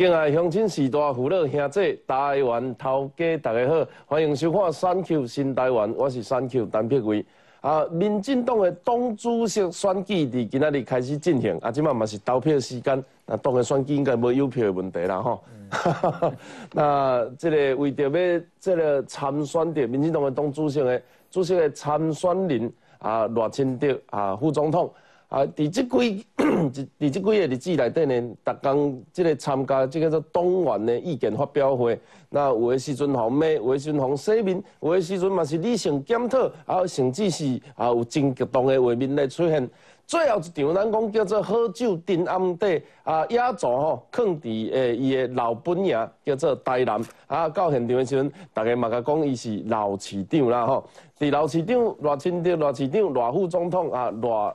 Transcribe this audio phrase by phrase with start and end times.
[0.00, 7.22] 敬爱乡亲、士大父老、兄弟、台湾头家，大家好，欢迎收看《三 Q 新台湾》，我是三 Q 陈碧贵。
[7.60, 15.44] 啊，民进党的党主席选举伫今仔日开始进行，啊，即马嘛是投票时间，那党的选举应该无有票的问题啦，吼。
[16.72, 24.90] 那这个为着要即个参选的民进党的党主席的主席的参选人啊，赖清德啊，副总统。
[25.30, 31.96] 啊，伫即几， 伫即几个日子内底呢，逐工即个参加即个做党员的意见发表会，
[32.30, 39.70] 那有诶时阵互骂，有诶时阵互洗面，有诶时阵嘛是理性检讨，啊，甚至是啊有真激动的画面来出现。
[40.04, 50.84] 最后一场咱讲叫做好酒沉暗地，啊，雅座吼，放伫诶伊诶老本营叫做台南，啊，到现场诶时阵，大家嘛甲讲伊是老市长啦吼，
[51.20, 54.54] 伫老市长赖清德、赖市长、赖副总统啊，赖。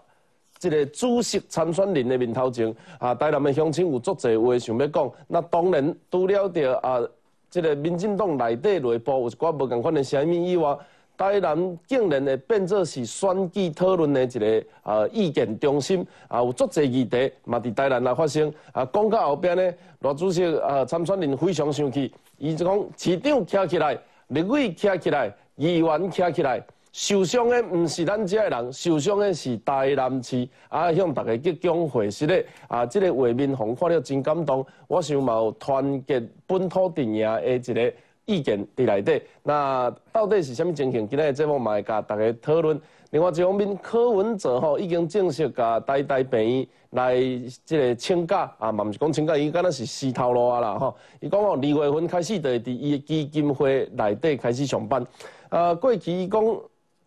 [0.58, 5.12] 这个主席参选人的面头前，啊，台南的乡亲有足侪话想要讲。
[5.28, 7.02] 那当然，除了着啊，
[7.50, 10.76] 这个民进党内底内部有一寡无共款的声音以外，
[11.18, 16.06] 台南竟然会变作是选举讨论的一个啊意见中心。
[16.28, 18.52] 啊，有足侪议题嘛伫台南来发生。
[18.72, 23.98] 啊，讲到后边呢，罗主席啊参选人非常生气，伊就讲市长站起来，
[24.30, 26.64] 立委站起来，议员站起来。
[26.98, 30.48] 受伤的不是咱这的人，受伤的是台南市。
[30.70, 32.46] 啊，向大家鞠躬回实咧。
[32.70, 34.66] 啊，这个画面红看了真感动。
[34.88, 39.22] 我想嘛有团结本土电影的一个意见伫内底。
[39.44, 41.06] 那到底是虾米情形？
[41.06, 42.80] 今日节目嘛会甲大家讨论。
[43.10, 47.18] 另外一方面，柯文哲吼已经正式甲台大病院来
[47.66, 50.96] 这个请假啊，嘛毋是讲请假，伊敢若是死头路啊啦吼。
[51.20, 55.06] 伊讲哦，二月份开始就会伫伊基金会内底开始上班。
[55.50, 56.42] 啊，过去伊讲。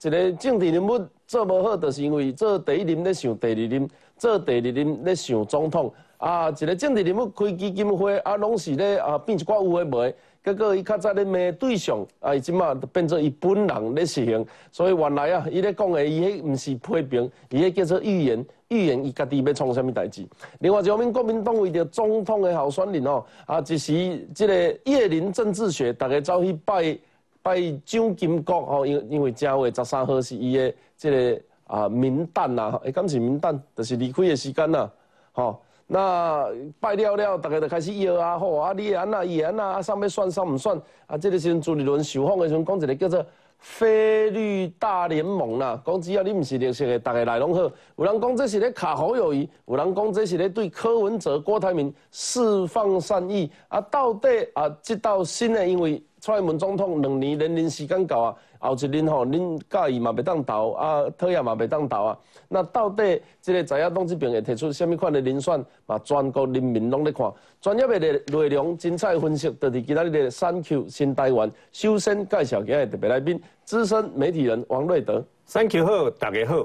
[0.03, 5.93] 一个政治人物做无好，就是因为做第一任咧想第二任，做第二任咧想总统。
[6.19, 10.15] 啊，一个政治人物开基金会，啊，拢是咧啊变一寡有诶无诶。
[10.45, 14.45] 结果伊较早咧骂对象，啊，伊即马变做伊本人咧实行。
[14.73, 18.45] 所以原来啊，伊咧讲诶，伊迄毋是批评，伊迄叫做预言。
[18.69, 20.27] 预言伊家己要创啥物代志。
[20.59, 24.55] 另外一方面，国民党为着总统诶候选人哦，啊，一时即个
[24.85, 26.99] 叶林政治学，逐个走去拜。
[27.43, 34.91] 拜蒋经国吼，因因为正月十三号是伊的这个啊名单呐，诶，敢是名单，就是离开的时间呐，
[35.33, 35.61] 吼。
[35.91, 36.47] 那
[36.79, 40.79] 拜了了，大家就开始摇啊，吼啊，你安那伊安那，啊，上面算算唔算？
[41.07, 43.25] 啊，这个时阵朱立伦受访的时阵讲一个叫做
[43.59, 47.63] “菲律大联盟”啦，讲只要你唔是绿色的，大家来拢好。
[47.97, 53.51] 有人讲这是咧卡好友谊，有人讲这是咧对柯文哲、郭台铭释放善意。
[53.69, 56.03] 啊，到底啊，这道新的因为。
[56.21, 62.19] 蔡英文总统两年连任时间到啊，后一年吼，恁介意嘛袂当投啊，讨厌嘛袂当投啊。
[62.49, 67.33] 那到底这个在野党这边会提出什么款的人选，嘛全国人民拢咧看。
[67.61, 71.51] 专业的内容精彩分析，就是今仔日的三 Q 新台湾。
[71.73, 75.25] 首先介绍今日特别来宾，资深媒体人王瑞德。
[75.45, 76.65] 三 Q 好，大家好。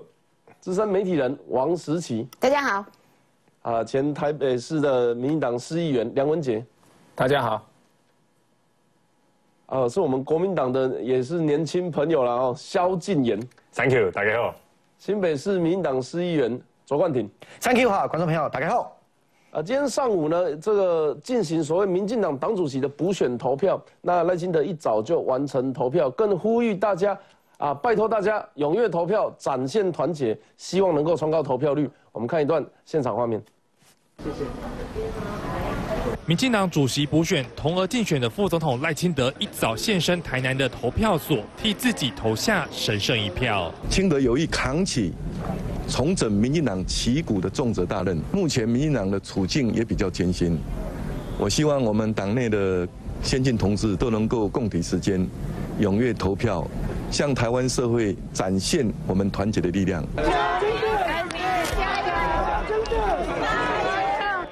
[0.60, 2.28] 资深媒体人王时奇。
[2.40, 2.86] 大家好。
[3.64, 6.66] 啊，前台北市的民进党市议员梁文杰。
[7.16, 7.73] 大家好。
[9.74, 12.54] 哦，是我们国民党的，也是年轻朋友了哦。
[12.56, 13.40] 萧敬言
[13.74, 14.54] ，Thank you，大家好。
[15.00, 17.28] 新北市民党市议员卓冠廷
[17.60, 18.96] ，Thank you，哈，观众朋友大家好。
[19.50, 27.18] 啊，今天上午呢，这个进行所谓民进党党主席的补选投票，那赖清德一早就完成投票，更呼吁大家
[27.58, 31.90] 啊，拜托大家踊跃投票，展现团结，希望能够冲高投票率。
[32.12, 33.44] 我们看一段现场画面。
[34.24, 35.53] 谢谢。
[36.26, 43.70] 民进党主席补选，同额竞选的副总统赖清德一早现身台南的投票所，替自己投下神圣一票。
[43.90, 45.12] 清德有意扛起
[45.90, 50.58] 重整民进党旗鼓的重责大任，目前民进党的处境也比较艰辛。
[51.38, 52.88] 我希望我们党内的
[53.22, 55.28] 先进同志都能够共体时间，
[55.82, 56.66] 踊跃投票，
[57.12, 60.02] 向台湾社会展现我们团结的力量。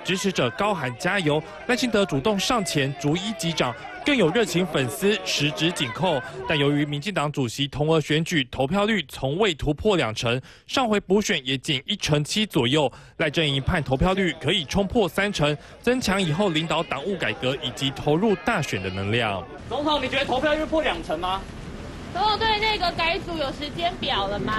[0.04, 3.74] 支持者高喊加油，赖清德主动上前逐一击掌，
[4.06, 6.22] 更有热情粉丝十指紧扣。
[6.48, 19.44] 但由于民进党主席同额选举投票率从未突破两成，上回补选也仅一成七左右，赖阵营盼投票率可以冲破三成，增强以后领导党务改革以及投入大选的能量。
[19.70, 21.42] 总统，你觉得投票率破两成吗？
[22.14, 24.54] 总统对那个改组有时间表了吗？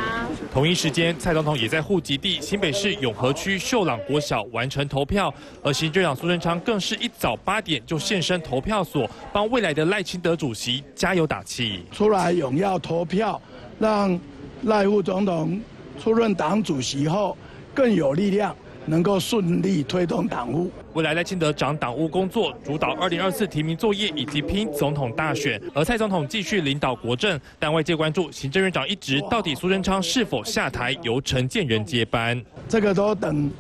[0.53, 5.33] 同一时间，蔡总统也在户籍地新北市永和区秀朗国小完成投票，
[5.63, 11.85] 而行政长苏贞昌更是一早八点就现身投票所，帮未来的赖清德主席加油打气。
[11.93, 13.41] 出来踊跃投票，
[13.79, 14.19] 让
[14.63, 15.61] 赖副总统
[16.03, 17.37] 出任党主席后
[17.75, 18.57] 更有力量，
[18.87, 20.71] 能够顺利推动党务。
[20.95, 27.41] 未来赖清德掌党务工作，主导二零二四提名作业以及拼总统大选，而蔡总统继续领导国政。
[27.59, 32.43] 但外界关注行政院长一职到底苏贞昌是否下台，由陈建仁接班。
[32.69, 33.51] 这个都等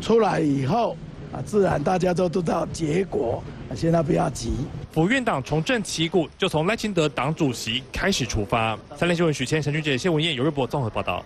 [0.00, 0.96] 出来以后
[1.32, 3.42] 啊，自然大家都知道结果。
[3.74, 4.52] 现在不要急。
[4.92, 8.78] 府院党重振旗鼓，就从赖清德党主席开始出发。
[8.96, 11.22] 三联新闻许谦、陈俊杰、谢文燕、尤瑞博综合报道。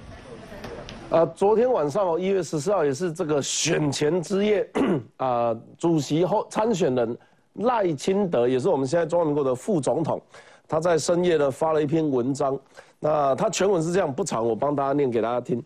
[1.10, 4.70] 呃，昨天晚上哦，一月十四号也是这个选前之夜
[5.18, 7.18] 啊，主席后参选人
[7.54, 10.22] 赖清德也是我们现在中华民国的副总统，
[10.68, 12.56] 他在深夜呢发了一篇文章。
[13.00, 15.60] 那他全文是这样，不长，我帮大家念给大家听。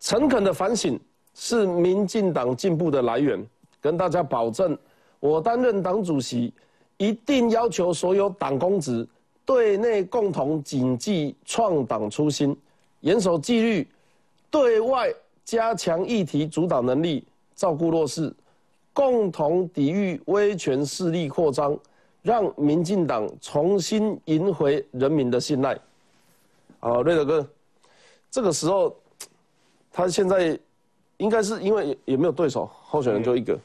[0.00, 0.98] 诚恳的反省
[1.34, 3.46] 是民进党进步的来源，
[3.80, 4.76] 跟大家保证，
[5.20, 6.52] 我担任党主席。
[6.96, 9.06] 一定要求所有党公职
[9.44, 12.56] 对内共同谨记创党初心，
[13.02, 13.84] 严守纪律；
[14.50, 15.12] 对外
[15.44, 18.34] 加强议题主导能力，照顾弱势，
[18.92, 21.78] 共同抵御威权势力扩张，
[22.22, 25.78] 让民进党重新赢回人民的信赖。
[26.80, 27.48] 好，瑞德哥，
[28.30, 28.96] 这个时候
[29.92, 30.58] 他现在
[31.16, 33.58] 应该是因为也没有对手，候选人就一个。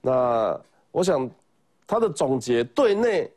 [0.00, 0.60] 那
[0.92, 1.30] 我想。
[1.92, 3.28] 他的总结，对内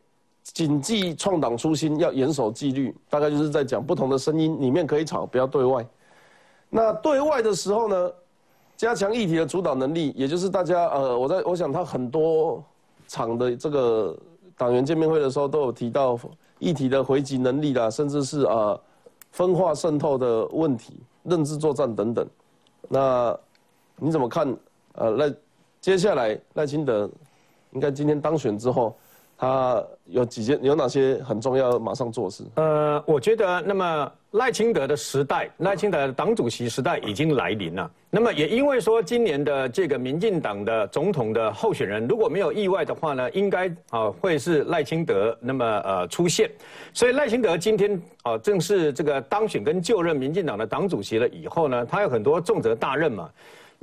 [0.44, 5.84] 谨记创党初心，要严守纪律，大概就是在讲不同的声音里面可以吵，不要对外。
[6.76, 8.12] 那对外的时候呢，
[8.76, 12.64] 加强议题的主导能力，也就是大家呃，我在我想他很多
[13.08, 14.18] 场的这个
[14.58, 16.20] 党员见面会的时候都有提到
[16.58, 18.80] 议题的回击能力啦，甚至是呃
[19.32, 22.28] 分化渗透的问题、认知作战等等。
[22.90, 23.38] 那
[23.98, 24.58] 你怎么看？
[24.96, 25.34] 呃，赖
[25.80, 27.08] 接下来赖清德。
[27.74, 28.96] 应该今天当选之后，
[29.44, 32.46] 他有几件有哪些很重要马上做事？
[32.56, 37.92] 呃，我觉得那么赖清德的时代，赖清德的党主席时代已经来临了。
[38.10, 46.50] 那么也因为说今年的这个民进党的总统的候选人，如果没有意外的话呢，应该啊会是赖清德那么呃出现。
[46.94, 53.30] 所以赖清德今天啊正式这个当选跟就任民进党的党主席了以后呢，他有很多重责大任嘛。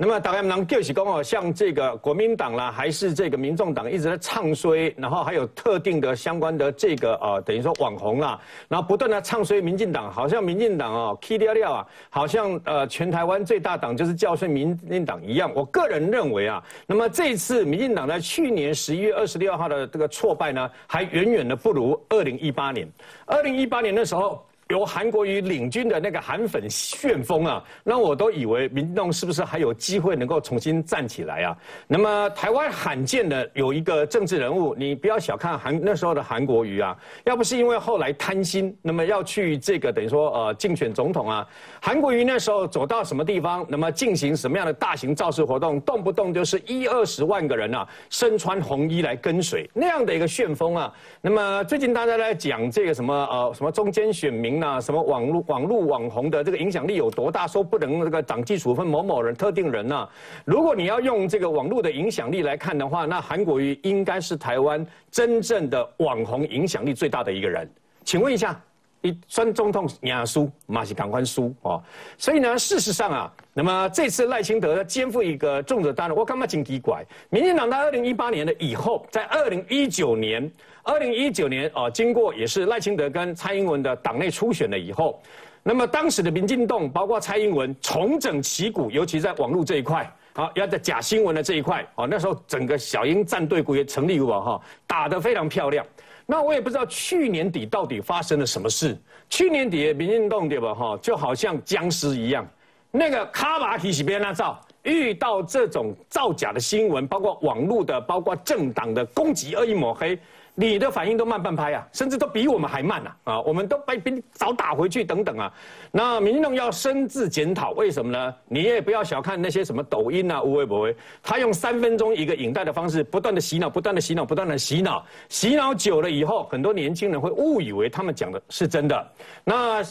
[0.03, 15.51] 那么大概能救起功哦，像这个国民党啦，还是这个民众党一直在唱衰，然后还有特定的相关的这个呃，等于说网红啦，然后不断的唱衰民进党，好像民进党哦，K 掉掉啊，好像呃全台湾最大党就是教训民进党一样。
[15.53, 22.91] 我个人认为啊，那么这次民进党在去年十一月二十六号的这个挫败呢，还远远的不如二零一八年。
[23.27, 24.43] 二零一八年的时候。
[24.71, 31.57] 由韩国瑜领军的那个韩粉旋风啊，那我都以为民众是不是还有机会能够重新站起来啊？
[31.87, 41.45] 那么台湾罕见的有一个政治人物，你不要小看韩那时候的韩国瑜啊，要不是因为后来贪心，那么要去这个等于说呃竞选总统啊，
[41.83, 50.93] 韩国瑜那时候走到什么地方，那么进行什么样的大型造势活动，动不动就是一二十万个人啊，身穿红衣来跟随那样的一个旋风啊。
[51.21, 54.59] 那么最近大家在讲这个什么呃什么中间选民。
[54.59, 57.47] 那什么网络网络网红的这个影响力有多大？
[57.47, 60.07] 说不能这个党纪处分某某人特定人呐。
[60.45, 67.67] 如果你要用这个网络的影响力来看的话，那韩国瑜应该是台湾真正的网红影响力最大的一个人。
[68.03, 68.61] 请问一下，
[69.01, 71.81] 一孙总统亚输马西赶快输哦。
[72.17, 77.03] 所以呢，事实上啊，那么这次赖清德肩负一个重责大任，我干嘛紧急拐？
[77.29, 80.51] 民进党在二零一八年的以后，在二零一九年。
[80.83, 85.21] 二零一九年啊，经过也是赖清德跟蔡英文的党内初选了以后，
[85.61, 95.85] 那么当时的民进党包括蔡英文重整旗鼓，尤其在网络这一块，好要在假新闻的这一块，哦那时候整个小英战队也成立过哈，打得非常漂亮。
[96.31, 98.97] 那我也不知道去年底到底发生了什么事。
[99.29, 102.47] 去年底民进党对吧哈，就好像僵尸一样，
[102.89, 110.17] 那个卡巴提西边那照，遇到这种造假的新闻，包括网络的，包括政党的攻击、恶意抹黑。
[110.53, 113.41] 你的反应都慢半拍啊，甚至都比我们还慢呐啊！
[113.41, 115.51] 我们都被比你早打回去等等啊。
[115.91, 118.35] 那民众要深自检讨，为什么呢？
[118.47, 120.93] 你也不要小看那些什么抖音啊、无微博，
[121.23, 129.07] 他用三分钟一个影带的方式，不断的洗脑，不断的洗脑，不断的洗脑，洗脑久了以后，很多年轻人会误以为他们讲的是真的。
[129.43, 129.83] 那。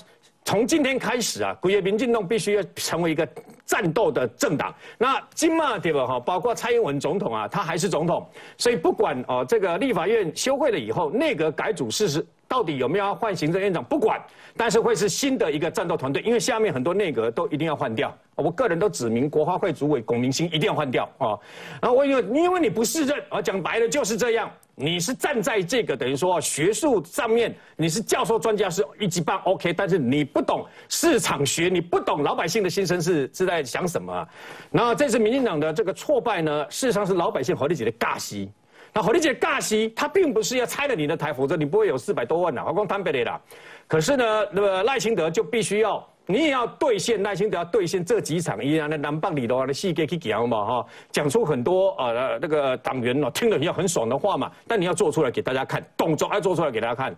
[0.50, 3.24] 从今天开始啊，国业民进党必须要成为一个
[3.64, 4.74] 战斗的政党。
[4.98, 6.04] 那今嘛对吧？
[6.04, 8.28] 哈，包括蔡英文总统啊，他还是总统，
[8.58, 14.20] 所以不管哦，这个立法院休会了以后，内阁改组事实到底有没有要换行政院长，不管，
[14.56, 18.12] 但是会是新的一个战斗团队，因为下面很多内阁都一定要换掉。
[18.34, 21.38] 我个人都指明国花会主委龚明鑫一定要换掉啊。
[21.80, 24.50] 然后我因为因为你不胜任啊，讲白了就是这样。
[24.80, 34.28] 你是站在这个等于说学术上面，你是教授专家是一级棒 OK，但是你不懂市场学，你不懂老百姓的心声是是在想什么、啊。
[34.70, 38.50] 那这次民进党的这个挫败呢，事实上是老百姓和理解的尬戏。
[38.92, 43.40] 那火力姐尬戏，他并不是要拆了你的台，否则你不会有四百多万的，我光摊北的啦。
[43.86, 57.16] 可是呢，那个赖清德就必须要，你也要兑现耐心都要兑现这几场一样的南棒里头的细节去讲嘛哈，讲出很多呃那个党员哦听了要很爽的话嘛，但你要做出来给大家看，动作要做出来给大家看，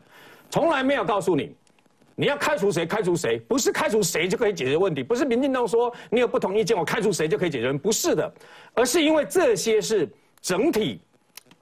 [0.49, 1.55] 从来没有告诉你。
[2.15, 2.85] 你要开除谁？
[2.87, 3.39] 开除谁？
[3.49, 8.33] 不是开除谁就可以解决问题，不是民进党说你有不同意见，我开除谁就可以解决，不是的，
[8.75, 10.09] 而是因为这些是
[10.41, 11.01] 整体。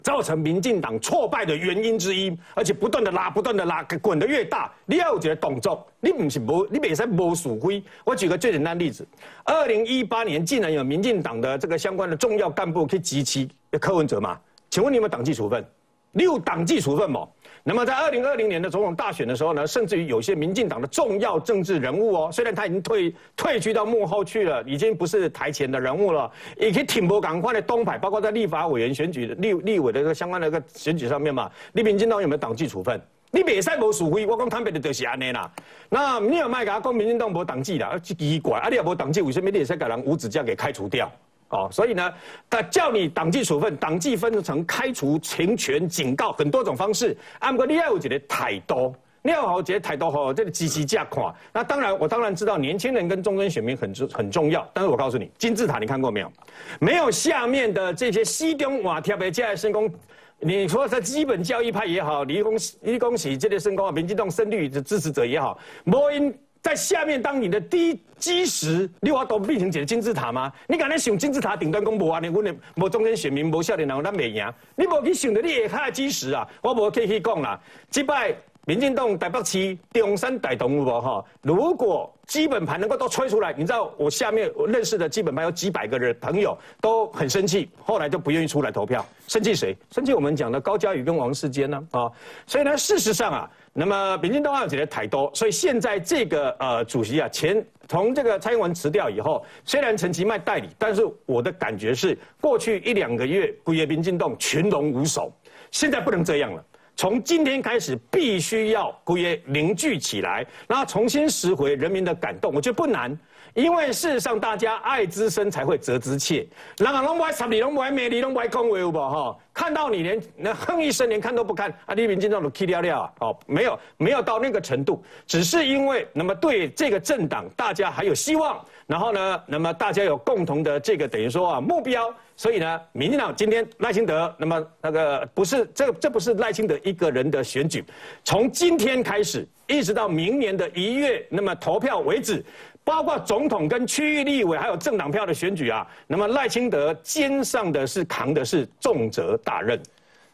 [0.02, 7.82] 造成民进党挫败的原因之一，而且不断的拉，不断的拉，滚得越大，你要有一个动作，你不是无，你别使无鼠灰。
[8.04, 9.06] 我举个最简单例子，
[9.44, 13.48] 二零一八年竟然有民进党的这个相关的重要干部去集齐
[13.80, 14.38] 柯文哲嘛？
[14.70, 15.64] 请问你有没有党纪处分？
[16.12, 17.26] 你有党纪处分吗？
[17.62, 33.00] 那么在二零二零年的总统大选的时候呢，甚至于有些民进党的重要政治人物哦，虽然他已经退退居到幕后去了，已经不是台前的人物了，也可以挺波赶快的东派，包括在立法委员选举、立立委的这个相关的一个选举上面嘛，你民进党有没有党纪处分？
[33.30, 35.48] 你别使无属灰，我讲坦白的就是安尼啦。
[35.88, 41.08] 那你也卖给他讲民进党无党纪啦，奇怪，啊你也无党纪，为什么你也使给人无止境给开除掉？
[41.50, 42.12] 哦，所以呢，
[42.48, 47.16] 他叫你党纪处分，党纪分成开除、停权、警告很多种方式。
[47.40, 51.34] 按过你要有觉得太多，你要好觉得太多吼，这个积极架垮。
[51.52, 54.64] 那当然，我当然知道年轻人跟中间选民很重很重要。
[54.72, 56.32] 但是我告诉你，金字塔你看过没有？
[56.78, 59.92] 没有下面的这些西中瓦贴的加来升工，
[60.38, 66.32] 你说在基本教育派也好，理工理工系这类升工啊，民进党深绿的支持者也好，摩因。
[66.62, 70.52] 在下面当你的低基石，你话都变成一个金字塔吗？
[70.68, 76.46] 你敢来想金字塔顶端讲无安尼，阮的无中间选民无少年人咱袂赢，你无去想着你下的基石啊？
[76.62, 77.58] 我无可以去讲啦。
[77.88, 78.36] 即摆
[78.66, 81.24] 民进党台北市中山大同有无哈？
[81.40, 89.04] 如果基本盘能够都吹出来，你知道我下面我认识的基本盘有几百个人朋友都很生气，后来就不愿意出来投票。
[89.26, 89.74] 生气谁？
[89.90, 91.82] 生气我们讲的高嘉宇跟王世坚呢？
[91.92, 92.12] 啊，
[92.46, 93.50] 所以呢，事实上啊。
[93.72, 105.32] 那么，民进党要觉得太多，所以现在这个呃主席啊，前从这个蔡英文辞掉以后，虽然陈其迈代理，但是我的感觉是，过去一两个月，古业民进党群龙无首，
[105.70, 106.64] 现在不能这样了。
[106.96, 112.52] 从今天开始，必须要古业凝聚起来，然后重新拾回人民的感动。
[112.52, 113.16] 我觉得不难。
[113.54, 116.46] 因为事实上，大家爱之深才会责之切。
[116.78, 119.36] 人啊，拢不爱插你，拢不爱骂你，拢不爱恭维，有无哈？
[119.52, 137.84] 看到你连那哼一声连看都不看，啊，李明进这种气掉掉啊，哦，没有没有到那个程度，只是因为那么对这个政党，大家还有希望，然后呢，那么大家有共同的这个等于说啊目标，所以呢，民进党今天赖清德，那么那个不是这这不是赖清德一个人的选举，
[138.24, 142.42] 从今天开始一直到明年的一月，那么投票为止。
[142.90, 149.80] 包括总统跟区域立委，还有政党票的选举啊，那么赖清德肩上的是扛的是重责大任，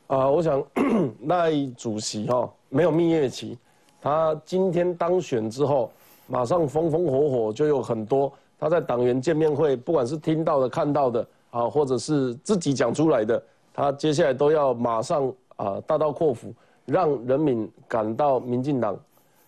[0.06, 0.64] 啊，我想
[1.28, 3.58] 赖主席哈没有蜜月期，
[4.00, 5.92] 他今天当选之后，
[6.26, 13.40] 马上风风火火就有很多他在党员见面会，不管是听到的、看到的啊，或者是自己讲出来的，
[13.74, 16.54] 他接下来都要马上啊大刀阔斧，
[16.86, 18.98] 让人民感到民进党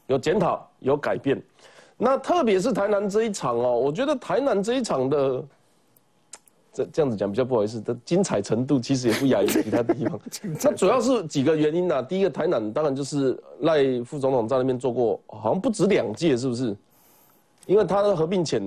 [0.08, 1.42] 有检讨、有改变。
[2.00, 5.44] 那特别是台南这一场哦，我觉得台南这一场的，
[6.72, 10.20] 这这样子讲比较不好意思的精彩程度，其实也不亚于其他地方。
[10.62, 12.00] 那主要是几个原因呐。
[12.00, 16.76] 第一个，台南当然就是赖副总统在那边做过，好像不止两届，是不是？
[17.66, 18.62] 因为他的合并前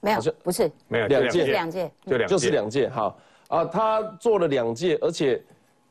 [0.00, 2.88] 没有，不是没有两届，两届就两就是两届。
[2.88, 5.40] 好啊，他做了两届，而且。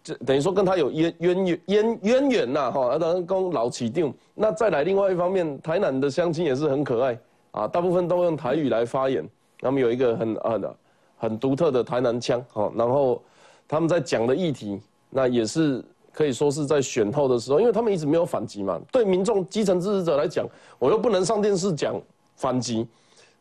[0.04, 4.14] 这等于说跟他有渊渊源渊渊源呐，哈，当然跟老起定。
[4.36, 7.18] 那再来另外一方面，台南的乡亲也是很可爱
[7.52, 9.28] 啊，大部分都用台语来发言。
[9.60, 10.60] 他们有一个很啊
[11.16, 13.22] 很独特的台南腔，哈，然后
[13.66, 14.78] 他们在讲的议题，
[15.10, 15.82] 那也是
[16.12, 18.78] 可以说是在选后的时候，因为他们一直没有反击嘛。
[18.92, 20.46] 对民众基层支持者来讲，
[20.80, 21.96] 我又不能上电视讲
[22.36, 22.86] 反击，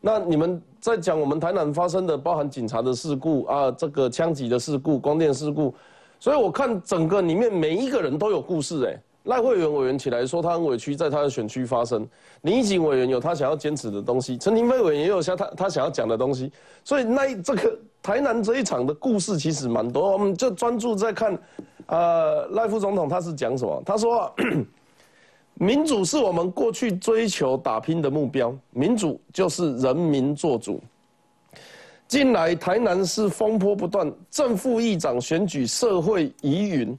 [0.01, 5.75] 那你们在讲我们台南发生的包含警察的事故啊，这个枪击的事故、光电事故。
[6.23, 12.01] 所以我看整个里面每一个人都有故事哎，赖慧媛委员起来说他很委屈，在他的选区发生；
[12.43, 16.53] 林义景委员有他想要坚持的东西，陈廷飞委员也有他他想要讲的东西。
[16.85, 21.37] 所以那这个台南这一场的故事其实蛮多，我们就专注在看，
[21.87, 23.83] 呃，赖副总统他是讲什么？
[23.85, 24.33] 他说，
[25.55, 30.81] 民主是我们过去追求打拼的目标，民主就是人民做主。
[32.13, 36.95] 近来台南市风波不断，正副议长选举社会疑云。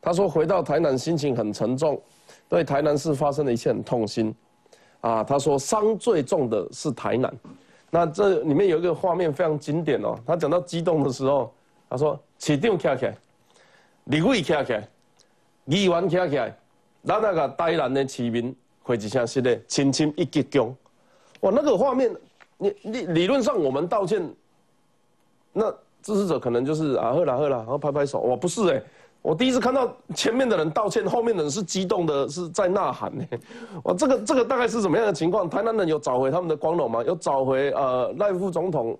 [0.00, 2.02] 他说回到台南心情很沉重，
[2.48, 4.34] 对台南市发生的一切很痛心。
[5.02, 7.32] 啊，他说伤最重的是台南。
[7.90, 11.54] 那这里面有一个画面非常经典哦，他讲到激动的时候，
[11.88, 13.16] 他说市长起来，
[14.06, 14.88] 立委起来，
[15.66, 16.52] 议员起来，
[17.04, 18.52] 咱那个台南的市民
[18.82, 20.74] 会一声是的，亲亲一鞠躬。
[21.42, 22.12] 哇，那个画面，
[22.58, 24.20] 你你理论上我们道歉，
[25.52, 25.70] 那
[26.02, 28.20] 支持者可能就是啊喝了喝了，然后拍拍手。
[28.20, 28.82] 哇，不是哎，
[29.22, 33.24] 我第一次看到前面的人道歉，后面的人是激动的，是在呐喊呢。
[33.84, 35.48] 哇，这个这个大概是什么样的情况？
[35.48, 37.02] 台南人有找回他们的光荣吗？
[37.04, 38.98] 有找回呃赖副总统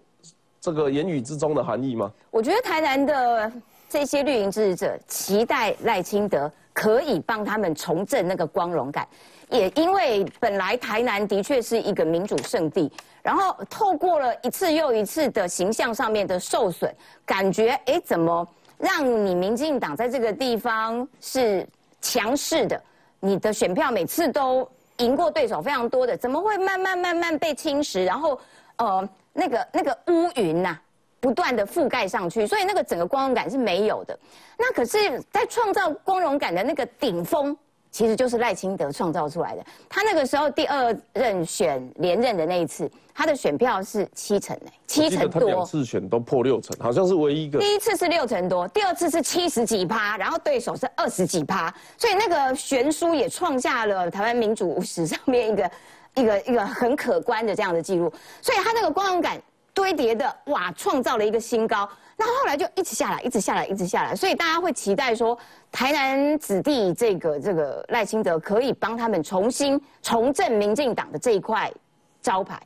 [0.61, 2.13] 这个言语之中的含义吗？
[2.31, 3.53] 我觉得台南的
[3.89, 9.07] 这些绿营支持者期待赖清德可以帮他们重振那个光荣感。
[9.49, 16.89] 也因为本来台南的确是一个民主圣地，然后透过了一次又一次的形象上面的受损，
[17.27, 18.47] 感觉哎怎么
[18.79, 21.67] 让你民进党在这个地方是
[22.01, 22.81] 强势的，
[23.19, 28.05] 你的选票每次都赢过对手非常多的，怎么会慢慢慢慢被侵蚀？
[28.05, 28.41] 然后
[28.77, 30.79] 呃那个那个乌云呐
[31.21, 34.19] 不断的覆盖上去，所以那个整个光荣感是没有的。
[34.59, 37.57] 那可是，在创造光荣感的那个顶峰。
[37.93, 39.65] 其实就是赖清德创造出来的。
[39.89, 45.41] 他那个时候第二任选连任的那一次，他的选票是七成诶，七成多。
[45.41, 47.59] 他两次选都破六成，好像是唯一一个。
[47.59, 55.71] 第一次是六成多，第二次是七十几趴，然后对手是二十几趴，所以那个悬殊也创下了台湾民主史上面一个
[56.15, 58.09] 一个一个很可观的这样的记录。
[58.41, 59.37] 所以他那个光荣感
[59.81, 61.89] 堆叠的哇，创造了一个新高。
[62.19, 65.37] 那后来就一直下来，一直下来，一直下来，所以大家会期待说，
[65.73, 71.73] 台南子弟这个这个赖清德可以帮他们重新重振民进党的这一块
[72.21, 72.61] 招牌。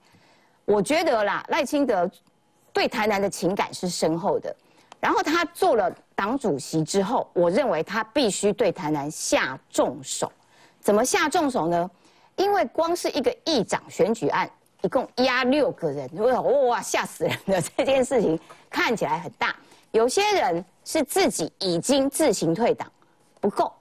[0.64, 2.11] 我觉得啦，赖清德
[2.73, 4.54] 对台南的情感是深厚的。
[4.99, 10.33] 然后他做了党主席之后，我认为他必须对台南下重手。
[10.80, 11.88] 怎么下重手呢？
[12.35, 14.50] 因为光是一个议长选举案。
[14.85, 16.07] 一共压六个人，
[16.68, 17.62] 哇，吓死人了！
[17.75, 19.57] 这件事情看起来很大，
[19.92, 22.87] 有些人是自己已经自行退党，
[23.40, 23.73] 不够，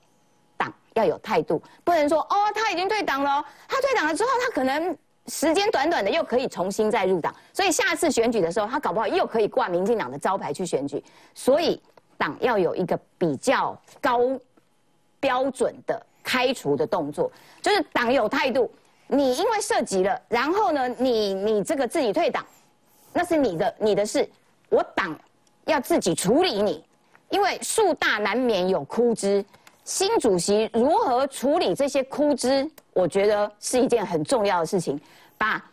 [0.56, 11.04] 党要有态度，不能说哦，他已经退党了，他退党了之后，他可能时间短短的又可以重新再入党，所以下次选举的时候，他搞不好又可以挂民进党的招牌去选举，
[11.36, 11.82] 所以
[12.18, 14.20] 党要有一个比较高
[15.20, 17.30] 标准的开除的动作，
[17.62, 18.72] 就是党有态度。
[19.14, 22.44] 你因为涉及了，然后呢，你你这个自己退党，
[23.14, 24.28] 那是你的你的事，
[24.70, 25.16] 我党
[25.66, 26.84] 要自己处理你，
[27.30, 29.46] 因为树大难免有枯枝，
[29.84, 35.00] 新主席如何处理这些枯枝，我觉得是一件很重要的事情，
[35.38, 35.64] 把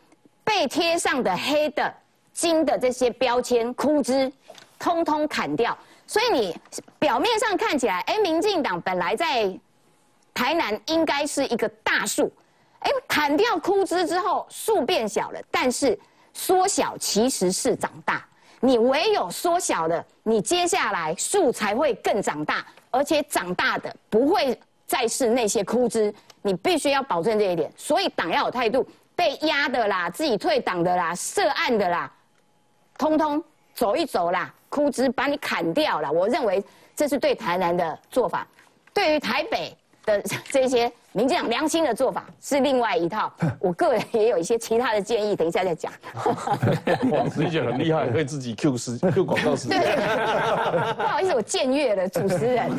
[0.45, 1.95] 被贴上的黑的、
[2.35, 4.31] 金的这些标签枯枝，
[4.79, 5.77] 通通砍掉。
[6.07, 6.55] 所以你
[6.99, 9.51] 表面上看起来，哎，民进党本来在
[10.35, 12.31] 台南应该是一个大树。
[12.81, 15.99] 哎，砍掉枯枝之后，树变小了，但是
[16.33, 18.27] 缩小其实是长大。
[18.61, 26.13] 你唯有缩小了，你接下来树才会更长大，而且长大的不会再是那些枯枝。
[26.43, 27.71] 你必须要保证这一点。
[27.77, 32.11] 所以党要有态度，被压的啦，自己退党的啦，涉案的啦，
[32.97, 33.43] 通通
[33.75, 36.11] 走一走啦，枯枝把你砍掉了。
[36.11, 36.65] 我认为
[36.97, 38.47] 这是对台南的做法，
[38.95, 39.77] 对于台北。
[40.07, 45.93] 的这些民进党良心的做法是另外一套， 我个人也有一些其他的建议，等一下再讲。
[47.11, 49.81] 王，子怡姐很厉害，会自己 Q 时 Q 广告时间。
[50.97, 52.71] 不好意思，我僭越了主持人。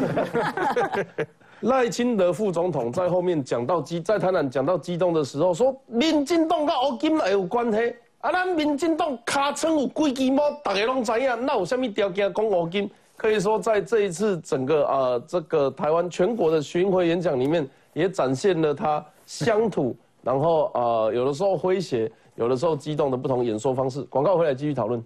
[1.61, 7.95] 赖清德副总统在后面讲到激，在台南讲到激动的时候，说民进党跟乌金也有关系。
[8.21, 12.89] 啊，咱民进党卡称有几支毛，大家拢知影，那有什么条件讲乌金？
[13.21, 24.01] 可以说，在这一次整个啊这个台湾全国的巡回演讲里面，也展现了他乡土，然后啊有的时候诙谐，有的时候激动的不同演说方式。
[24.05, 24.99] 广告回来继续讨论。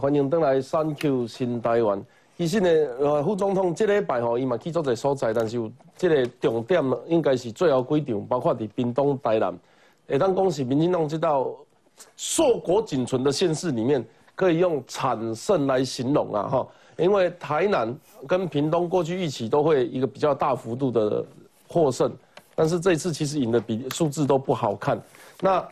[0.00, 2.02] 欢迎登来三 Q 新台湾。
[2.38, 2.68] 其实呢，
[3.00, 9.54] 呃，副总统这礼拜吼，伊嘛去做个所在，但是有这个重点应该是最后几场，包括伫屏东、台南。
[10.08, 11.54] 会当讲是民进党这道
[12.16, 14.02] 硕果仅存的县市里面，
[14.34, 16.66] 可以用惨胜来形容啊，哈。
[16.96, 17.94] 因为台南
[18.26, 21.22] 跟屏东过去一起都会一个比较大幅度的
[21.68, 22.10] 获胜，
[22.54, 24.98] 但是这一次其实赢的比数字都不好看。
[25.42, 25.62] 那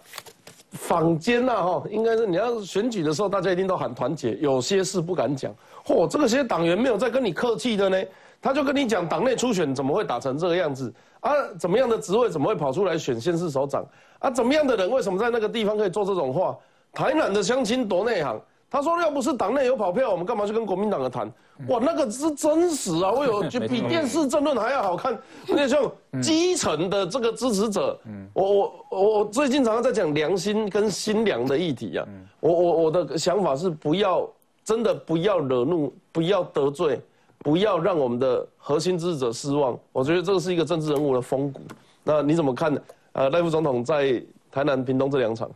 [0.70, 5.52] 坊间呐哈，应该是你要选举的时候，大家一定都喊团结，有些事不敢讲。
[5.84, 7.98] 嚯，这个些党员没有在跟你客气的呢，
[8.40, 11.32] 他就跟你讲，党内初选怎么会打成这个样子啊？
[11.58, 13.84] 怎么样的职位怎么会跑出来选县市首长
[14.18, 14.30] 啊？
[14.30, 16.56] 怎么样的人为什么在那个地方可以做这种话？
[16.92, 18.40] 台南的乡亲多内行。
[18.70, 21.26] 他说：“要不是党内有跑票，我们干嘛去跟国民党的谈？
[21.66, 23.10] 哇，那个是真实啊！
[23.10, 25.18] 我有 就比电视争论还要好看。
[25.46, 25.90] 那像
[26.22, 27.98] 基层的这个支持者，
[28.32, 32.06] 我我我最近常常在讲良心跟心良的议题啊。
[32.40, 34.28] 我我我的想法是，不要
[34.64, 37.00] 真的不要惹怒，不要得罪，
[37.38, 39.76] 不要让我们的核心支持者失望。
[39.92, 41.62] 我觉得这个是一个政治人物的风骨。
[42.04, 42.72] 那你怎么看？
[43.12, 45.50] 呃，赖副总统在台南、屏东这两场。”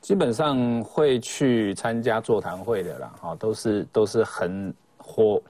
[0.00, 4.72] 基本上会去参加座谈会的啦，哈，都是都是很
[5.18, 5.42] 活，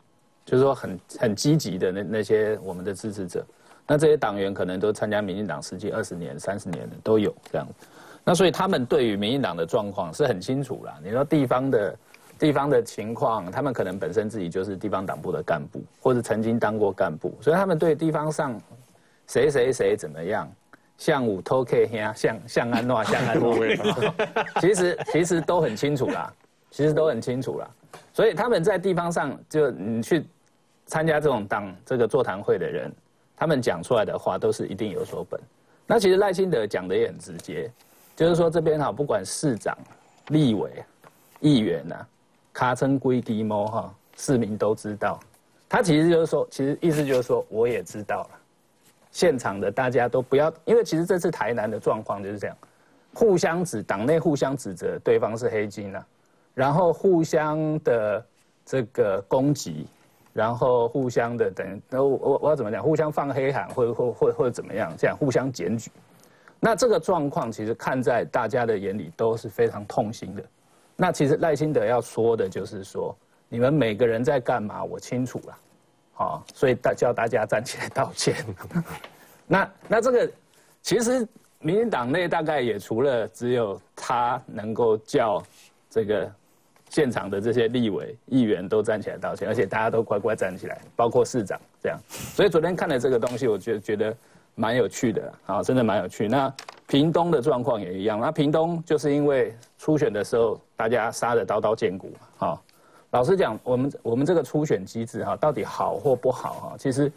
[0.47, 3.45] 就是说很很积极的那那些我们的支持者。
[3.87, 7.67] 那这些党员可能都参加民进党十几、二十年、三十年的都有这样。
[8.25, 10.99] 那所以他们对于民进党的状况是很清楚啦。
[11.05, 11.97] 你说地方的
[12.39, 18.59] 地方的情况，他们可能本身自己就是地方党部的干部，或者曾经当过干部，所以他们对地方上
[19.27, 20.51] 谁谁谁怎么样。
[20.99, 23.55] 像五偷 K 兄，像像安诺，像安诺，
[24.61, 26.33] 其实其实都很清楚啦，
[26.73, 27.71] 其实都很清楚啦。
[28.19, 30.27] 所以他们在地方上，就你去
[30.87, 32.93] 参加这种党这个座谈会的人，
[33.37, 35.41] 他们讲出来的话都是一定有所本。
[35.87, 37.71] 那其实赖清德讲的也很直接，
[38.17, 39.79] 就是说这边哈，不管市长、
[40.31, 40.83] 立委、
[41.39, 42.05] 议员呐，
[42.53, 45.21] 卡称归低猫哈，市民都知道。
[45.69, 48.41] 他其实就是说，其实意思就是说，我也知道了。
[49.13, 52.57] 现场的大家都不要，因为其实这次台南的状况就是这样，
[53.15, 56.05] 互相指党内互相指责对方是黑金啊，
[56.59, 58.27] 然后互相的
[58.65, 59.87] 这个攻击，
[60.33, 62.83] 然后互相的等，那我我我要怎么讲？
[62.83, 64.93] 互相放黑函，或或或或者怎么样？
[64.99, 65.89] 这样互相检举，
[66.59, 70.43] 那这个状况其实看在大家的眼里都是非常痛心的。
[70.97, 73.17] 那其实赖清德要说的就是说，
[73.49, 74.83] 你们每个人在干嘛？
[74.83, 75.59] 我清楚了。
[76.15, 78.35] 好，所以大叫大家站起来道歉。
[79.47, 80.29] 那那这个
[80.83, 81.25] 其实
[81.61, 85.41] 民进党内大概也除了只有他能够叫
[85.89, 86.31] 这个
[86.91, 91.99] 现场的这些立委议员都站起来道歉，而且大家都乖乖站起来，包括市长这样。
[92.09, 94.17] 所以昨天看了这个东西，我觉得觉得
[94.55, 96.29] 蛮有趣的啊，真的蛮有趣。
[96.29, 96.53] 那
[96.87, 102.61] 屏东的状况也一样，那屏东就是因为初选的时候大家杀的刀刀见骨啊。
[103.11, 107.11] 老实讲，我们我们这个初选机制哈，到底好或不好哈，其实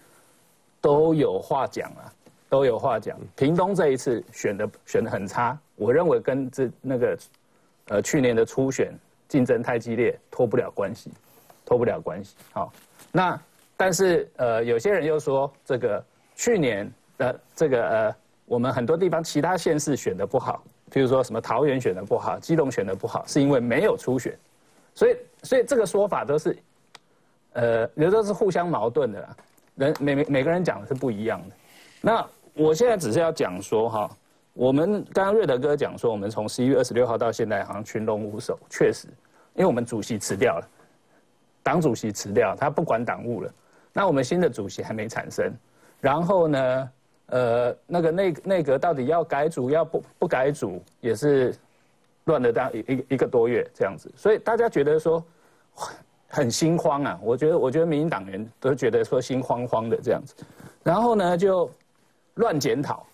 [0.79, 2.07] 都有话讲啊，
[2.47, 3.17] 都有话讲。
[3.35, 7.17] 屏东这一次选的选的很差，我认为跟这那个
[7.89, 8.93] 呃去年的初选
[9.31, 11.09] 竞争太激烈脱不了关系，
[11.65, 12.35] 脱不了关系。
[12.51, 12.69] 好，
[13.13, 13.41] 那
[13.77, 16.03] 但是呃有些人又说这个
[16.35, 18.15] 去年的这个呃
[18.45, 24.37] 我们很多地方其他县市选的不好，譬如说什么桃园选的不好，基隆选的不好，是因为没有初选。
[24.93, 26.57] 所以，所以这个说法都是，
[27.53, 29.37] 呃，有时候是互相矛盾的啦，
[29.75, 31.55] 人每每每个人讲的是不一样的。
[32.01, 34.11] 那我现在只是要讲说哈，
[34.53, 39.07] 我们刚刚瑞德哥讲说，我们从十一月二十六号到现在好像群龙无首，确实，
[39.53, 40.67] 因为我们主席辞掉了，
[41.63, 43.53] 党主席辞掉，他不管党务了，
[43.93, 45.53] 那我们新的主席还没产生，
[45.99, 46.91] 然后呢，
[47.27, 51.55] 呃，那个内内阁到底要改组要不不改组也是。
[52.25, 55.25] 乱了大一一一个多月这样子，所以大家觉得说
[56.27, 57.19] 很心慌啊。
[57.19, 60.35] 我觉得，我觉得民进党员都觉得说心慌慌的这样子，
[60.83, 61.69] 然后呢就
[62.35, 63.07] 乱检讨，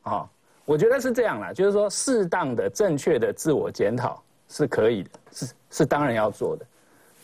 [0.00, 0.30] 啊，
[0.64, 6.64] 我觉得是这样啦，就是说适当的、正确的自我检讨是可以的，是是当然要做的，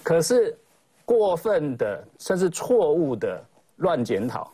[0.03, 0.57] 可是
[1.05, 3.42] 过分的甚至错误的
[3.77, 4.53] 乱检讨，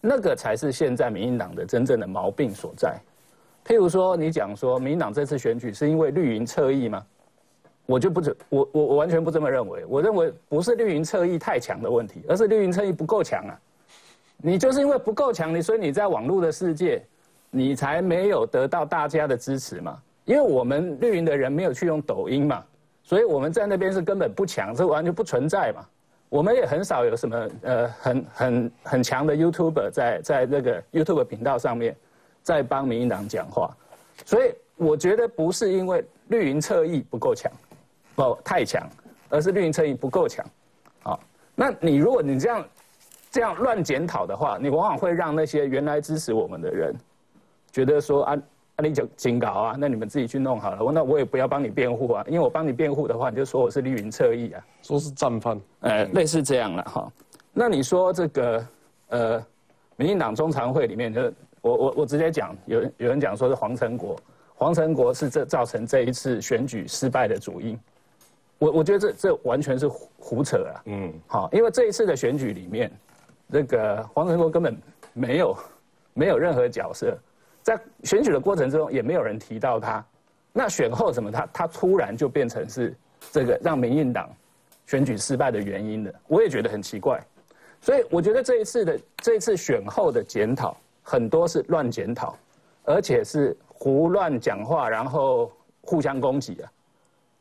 [0.00, 2.98] 那个才是现在民进党的真正的毛病所在。
[3.66, 7.04] 譬如说，你讲说民进党这次选举是因为绿营侧翼吗？
[7.86, 9.84] 我就不准，我我我完全不这么认为。
[9.86, 13.58] 我认为不是绿营侧翼太强的问题，而是绿营侧翼不够强啊。
[14.38, 17.02] 你就是因为不够强，你所以你在网络的世界，
[17.54, 19.98] 你才没有得到大家的支持嘛。
[20.24, 22.64] 因为我们绿营的人没有去用抖音嘛，
[23.02, 25.86] 所以我们在那边是根本不强，这完全不存在嘛。
[26.28, 31.96] 我们也很少有什么呃很很很强的 YouTuber 在在那个 YouTube 频道上面。
[32.44, 33.74] 在帮民进党讲话，
[34.26, 37.50] 所以我觉得不是因为绿营侧翼不够强，
[38.14, 38.86] 不太强，
[39.30, 40.44] 而是绿营侧翼不够强。
[41.02, 41.18] 好，
[41.54, 42.68] 那你如果你这样
[43.30, 46.94] 这样乱检讨的话，你往往会让那些原来支持我们的人
[47.74, 48.34] 觉得说啊
[48.76, 57.12] 啊你就警告啊，那你们自己去弄好了，那我也不要帮你辩护啊，因为我帮你辩护的话，你就说我是绿营侧翼啊，说是战犯，呃，类似这样了哈。
[57.52, 58.66] 那你说这个
[59.08, 59.46] 呃，
[59.96, 61.30] 民进党中常会里面就。
[61.64, 64.14] 我我我直接讲，有有人讲说是黄成国，
[64.54, 67.80] 黄成国是这造成这一次选举失败的主因。
[68.58, 70.82] 我我觉得这这完全是胡胡扯啊。
[70.84, 72.92] 嗯，好，因为这一次的选举里面，
[73.46, 74.76] 那个黄成国根本
[75.14, 75.56] 没有
[76.12, 77.16] 没有任何角色，
[77.64, 80.04] 在选举的过程之中也没有人提到他。
[80.52, 82.94] 那选后怎么他他突然就变成是
[83.32, 84.30] 这个让民进党
[84.86, 86.12] 选举失败的原因了？
[86.28, 87.20] 我也觉得很奇怪。
[87.80, 92.36] 所以我觉得这一次的这一次选后的检讨很多是乱检讨，
[92.84, 95.50] 而且是胡乱讲话，然后
[95.80, 96.70] 互相攻击啊。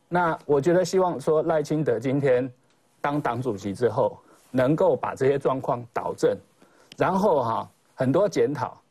[0.08, 2.50] 那我觉得希望说赖清德今天
[3.02, 4.18] 当党主席之后，
[4.52, 6.38] 能够把这些状况导正，
[6.98, 8.82] 然后哈很多检讨。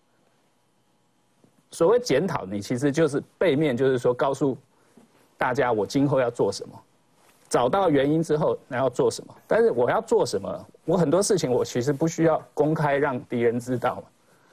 [1.73, 4.57] 所谓检讨，你其实就是背面就是说告诉
[5.37, 6.81] 大家我今后要做什么，
[7.49, 9.35] 找到原因之后那要做什么。
[9.49, 14.03] 但是我要做什么，我很多事情我其实不需要公开让敌人知道嘛，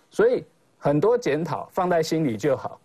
[0.09, 0.43] 所以
[0.79, 2.79] 很多检讨放在心里就好。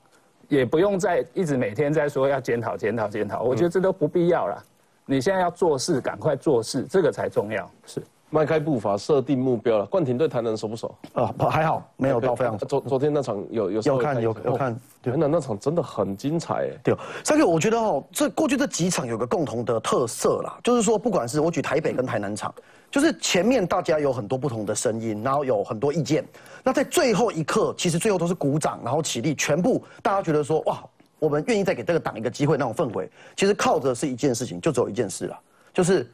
[0.49, 4.63] 也不用再一直每天在说要检讨、检讨、检讨，我觉得这都不必要了。
[5.07, 7.69] 你现在要做事，赶快做事，这个才重要。
[7.87, 8.03] 是
[8.35, 9.87] 迈开步伐，设定目标了。
[9.87, 10.93] 冠廷对台南熟不熟？
[11.13, 12.59] 啊，还好，没有到非常。
[12.59, 16.71] 昨昨天那场有有有看有有看，台南那场真的很精彩哎。
[16.83, 22.53] 对，三个我觉得哦，这过去这几场有个共同的特色啦，就是说不管是我举台北跟台南场，
[22.91, 26.27] 就是前面大家有很多不同的声音，然后有很多意见。
[26.65, 30.83] 那在最后一刻，其实最后都是鼓掌，然后起立，全部大家觉得说哇，
[31.21, 35.39] 我们愿意再给这个党一个机会那种氛围，其实靠着是一件事情，就只有一件事了，
[35.73, 36.11] 就是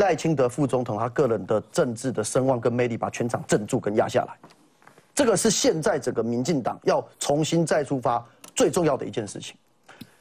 [0.00, 4.34] 赖清德副总统他个人的政治的声望跟魅力，把全场镇住跟压下来，
[5.14, 9.54] 这个是现在整个民进党要重新再出发最重要的一件事情。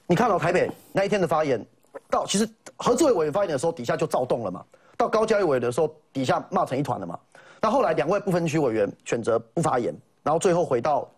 [0.06, 1.66] 你看到台北那一天的发言，
[2.10, 4.60] 到其实何志伟委员发言的时候，底下就躁动了嘛；
[4.98, 7.18] 到高嘉瑜委员的时候，底下骂成一团了嘛。
[7.62, 11.10] 那后来两位不分区委员选择不发言，然后最后回到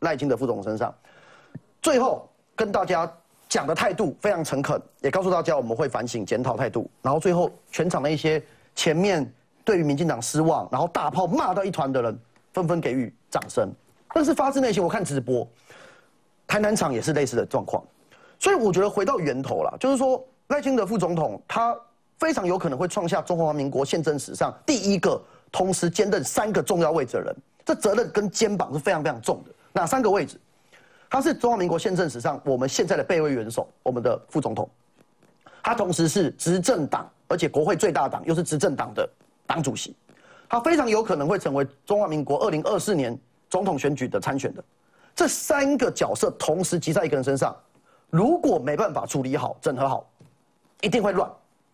[0.00, 0.92] 赖清德副总身上，
[1.80, 3.08] 最后跟大家
[3.48, 6.90] 讲的态度非常诚恳，也告诉大家我们会反省检讨态度。
[7.02, 8.42] 然后最后全场的一些
[8.74, 9.30] 前面
[9.64, 12.18] 对于民进党失望，然后大炮骂到一团的人，
[12.52, 13.72] 纷纷给予掌声。
[14.12, 15.46] 但是发自内心，我看直播，
[16.46, 17.82] 台南场也是类似的状况。
[18.38, 21.76] 所以我觉得回到源头了，就是说赖清德副总统他
[22.18, 25.20] 非常有可能会创下中华民国宪政史上第一个。
[25.50, 29.50] 同时兼任三个重要位置的人，这责任跟肩膀是非常非常重的。
[29.72, 30.38] 哪三个位置？
[31.10, 34.68] 他是中华民国宪政史上我们现在的备位元首，我们的副总统。
[35.62, 39.08] 他同时是执政党，而且国会最大党，又是执政党的
[39.46, 39.94] 党主席。
[40.48, 43.18] 他非常有可能会成为中华民国二零二四年
[43.50, 44.64] 总统选举的参选的。
[45.14, 47.54] 这三个角色同时集在一个人身上，
[48.08, 50.08] 如果没办法处理好、整合好，
[50.80, 51.30] 一定会乱。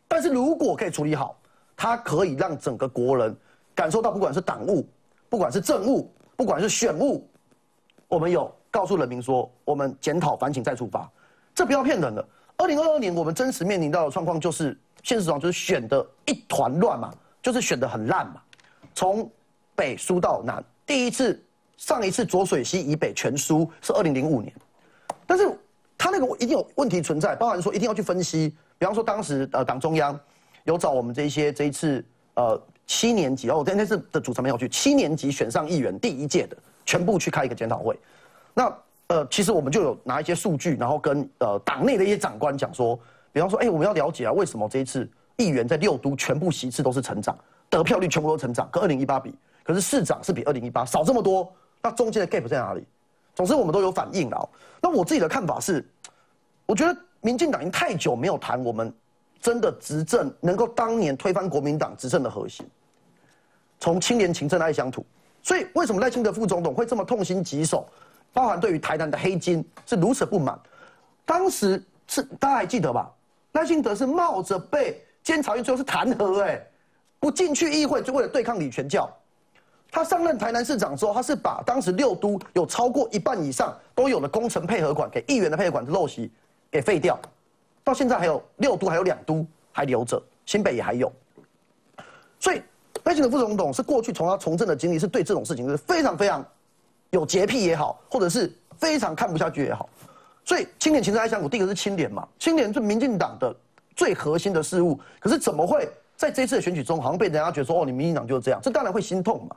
[0.09, 1.37] 但是如果可以处理好，
[1.77, 3.37] 他可以让整个国人。
[3.77, 4.89] 感受到，不管是党务，
[5.29, 7.29] 不管是政务，不管是选务，
[8.07, 11.09] 我们有告诉人民说，我们检讨反省再出发，
[11.55, 12.27] 这不要骗人的。
[12.57, 18.43] 二零二二年我们真实面临到的状况就是，现实上就是选的一团乱嘛，就是选的很烂嘛，
[18.93, 19.31] 从
[19.77, 21.41] 北输到南，第一次
[21.77, 24.53] 上一次浊水溪以北全输是二零零五年，
[25.25, 25.57] 但是
[25.97, 30.19] 他那个一定有问题存在，包含说一定要去分析，比方说当时呃党中央
[30.65, 32.61] 有找我们这些这一次呃。
[32.87, 34.69] 七年级哦，我那次的组成没有去。
[34.69, 37.99] 七年级选上议员第一届的，全部去开一个检讨会。
[38.55, 38.75] 那
[39.09, 42.99] 呃，其实我们就有拿一些数据，然后跟呃党内的一些长官讲说，
[43.33, 47.37] 比方说，哎，我们要了解啊，为什么这一次议员在六都全部席次都是成长，
[47.69, 52.87] 得票率全部都成长，跟二零一八比，可是市长是比二零一八少这么多，那中间的 gap 在哪里？
[53.35, 54.49] 总之我们都有反应了。
[54.81, 55.85] 那我自己的看法是，
[56.65, 58.93] 我觉得民进党已经太久没有谈我们。
[59.41, 62.67] 真的执政能够当年推翻国民党执政的核心，
[63.79, 65.05] 从清廉勤政爱乡土，
[65.43, 67.87] 所以为什么赖清德副总统会这么痛心疾首，
[68.35, 70.59] 包含对于台南的黑金是如此不满？
[71.25, 73.11] 当时是大家还记得吧？
[73.53, 76.61] 赖清德是冒着被监察院最后是弹劾，哎，
[77.21, 79.09] 不进去议会就为了对抗李全教。
[79.91, 86.31] 他上任台南市长之后，他是把当时六都有超过一半以上都有的工程配合款给议员的配合款的陋习
[86.69, 87.17] 给废掉。
[87.85, 91.13] 到现在还有六都，还有两都还留着，新北也还有。
[92.41, 92.61] 所以
[93.05, 96.45] 赖清德副总统是过去从他从政的经历，是对这种事情是非常非常
[97.15, 99.89] 有洁癖也好，或者是非常看不下去也好。
[100.45, 103.55] 所以青年情政爱乡土，第一个是青年嘛，青年是民进党的
[103.95, 104.99] 最核心的事物。
[105.21, 109.57] 可是怎么会在这次的选举中，好像被人家觉得说，哦，你民进党就是这样，这当然会心痛嘛。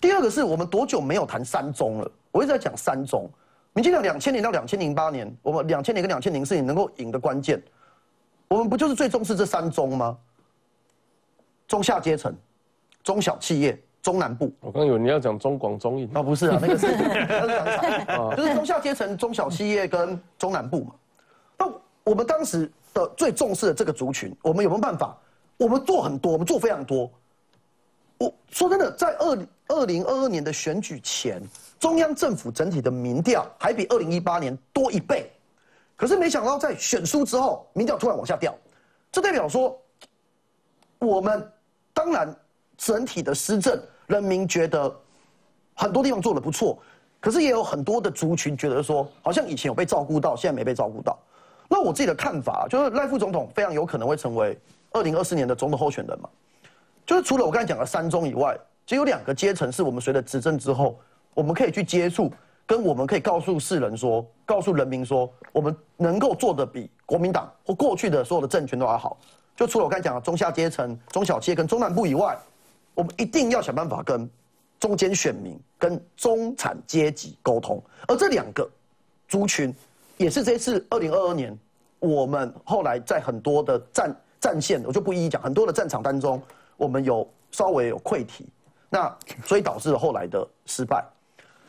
[0.00, 2.10] 第二个是我们多久没有谈三中了？
[2.30, 3.28] 我一直在讲三中。
[3.74, 7.60] 民进党两千年到两千零八年，我们两千年跟两千零四年能够赢的关键，
[8.46, 10.16] 我们不就是最重视这三中吗？
[11.66, 12.34] 中下阶层、
[13.02, 14.50] 中小企业中南部。
[14.60, 16.86] 我刚以为你要讲中广中印啊，不是啊， 那个是
[18.34, 20.94] 就是中下阶层、中小企业跟中南部嘛。
[21.58, 21.70] 那
[22.04, 25.14] 我们当时的最重视的这个族群，我们有没有办法？
[25.58, 27.10] 我们做很多，我们做非常多。
[28.16, 31.42] 我说真的，在二二零二二年的选举前，
[31.78, 35.30] 中央政府整体的民调还比二零一八年多一倍，
[35.96, 38.56] 可是没想到在选书之后，民调突然往下掉，
[39.12, 39.78] 这代表说，
[40.98, 41.46] 我们
[41.92, 42.34] 当然
[42.78, 44.92] 整体的施政，人民觉得
[45.74, 46.76] 很多地方做的不错，
[47.20, 51.16] 可是也有很多的族群觉得说，好像以前有被照顾到，现在没被照顾到。
[51.68, 54.58] 那我自己的看法就是，赖副总统非常有可能会成为
[54.90, 56.28] 二零二四年的总统候选人嘛。
[57.06, 60.98] 就是除了我刚才讲的三中以外，只有两个阶层是我们随着执政之后，
[61.34, 62.32] 我们可以去接触，
[62.66, 69.18] 跟我们可以告诉世人说，告诉人民说，我们能够做的比国民党或过去的所有的政权都要好。
[69.54, 72.38] 就除了我刚才讲的中下阶层、中小企业跟中南部以外，
[72.98, 74.28] 我们一定要想办法跟
[74.80, 77.80] 中间选民、跟中产阶级沟通。
[78.08, 78.68] 而这两个
[79.28, 79.72] 族群，
[80.16, 81.56] 也是这次二零二二年
[82.00, 86.42] 我们后来在很多的战战线，我就不一一讲，很多的战场当中。
[86.76, 88.48] 我们有稍微有溃体，
[88.88, 91.04] 那所以导致了后来的失败。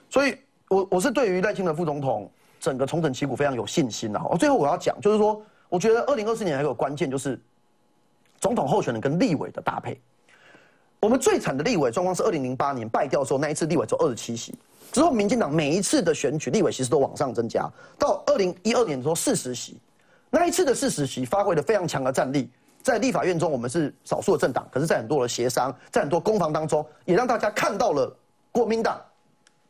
[0.09, 0.35] 所以，
[0.67, 4.19] 我我是对于赖清德副总统整个重整旗鼓非常有信心的。
[4.39, 7.39] 最后我要讲，就是说，我觉得二零二四年还有个关键就是
[8.39, 9.99] 总统候选人跟立委的搭配。
[10.99, 14.53] 我们最惨的立委状况是二零零八年败掉的时候，那一次立委只有二十七席，
[14.91, 19.79] 之后民进党每一次的选举立委其实都往上增加，到二零一二年的时候四十席，
[20.29, 22.49] 那一次的四十席发挥了非常强的战力。
[22.81, 28.17] 在立法院中，我们是少数的政党，可是，在很多的协商，在很多攻防当中，也让大家看到了
[28.53, 28.99] 国民党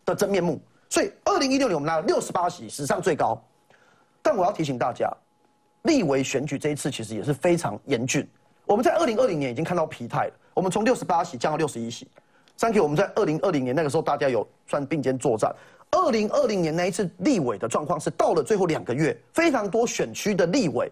[0.06, 0.62] 的真面目。
[0.90, 3.40] 所以，二零一六年我们拿了六十八席，史上最高。
[4.22, 5.12] 但我要提醒大家，
[5.84, 8.28] 立委选举这一次其实也是非常严峻。
[8.66, 12.06] 我们在二零二零年已经看到疲态了，我们从六十八席降到六十一席。
[12.58, 15.50] 三 Q，我们在二零二零年那个时候，大家有算并肩作战。
[15.90, 20.92] 二零二零年那一次立委的状况是，到了最后两个月，非常多选区的立委。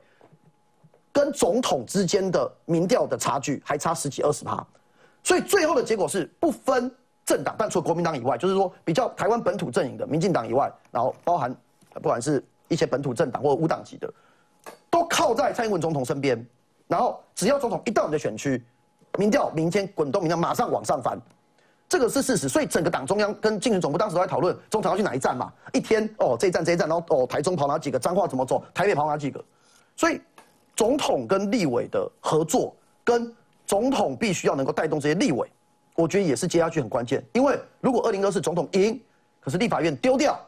[1.12, 4.66] 跟总统之间的民调的差距还差十几二十趴，
[5.22, 6.90] 所以最后的结果是不分
[7.26, 11.54] 政党，但除了国民党以外，就是说比较台湾本土阵营的民进党以外，然后包含
[11.96, 14.14] 不管是一些本土政党或者无党籍的，
[14.90, 16.42] 都靠在蔡英文总统身边。
[16.88, 18.64] 然后只要总统一到你的选区，
[19.18, 21.20] 民调明天滚动民调马上往上翻，
[21.90, 22.48] 这个是事实。
[22.48, 29.44] 所以整个党中央跟竞选总部当时都在讨论总统要去哪一站嘛，一天哦这一站这一站，然后哦台中跑哪几个，彰化怎么走，台北跑哪几个，
[29.96, 30.22] 所以。
[30.76, 32.72] 总统跟立委的合作，
[33.04, 35.52] 跟总统必须要能够带动这些立委，
[35.96, 37.26] 我觉得也是接下去很关键。
[37.34, 39.02] 因为如果二零二四总统赢，
[39.40, 40.40] 可是立法院丢掉，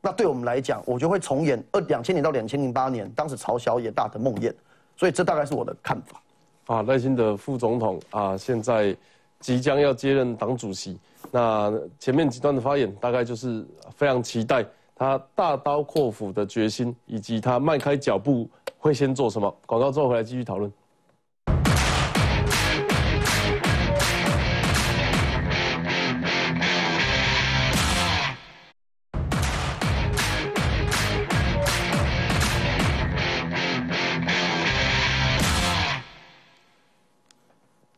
[0.00, 4.54] 那对我们来讲，我就会重演二两千年到两千零八年当时朝小野大的梦魇。
[4.96, 6.22] 所以这大概是我的看法。
[6.66, 8.96] 啊，赖清德副总统啊，现在
[9.40, 10.98] 即将要接任党主席，
[11.30, 18.48] 那前面几段的发言，大概就是非常期待他大刀阔斧的决心，以及他迈开脚步。
[18.76, 19.50] 会先做什么？
[19.64, 20.70] 广告之后回来继续讨论。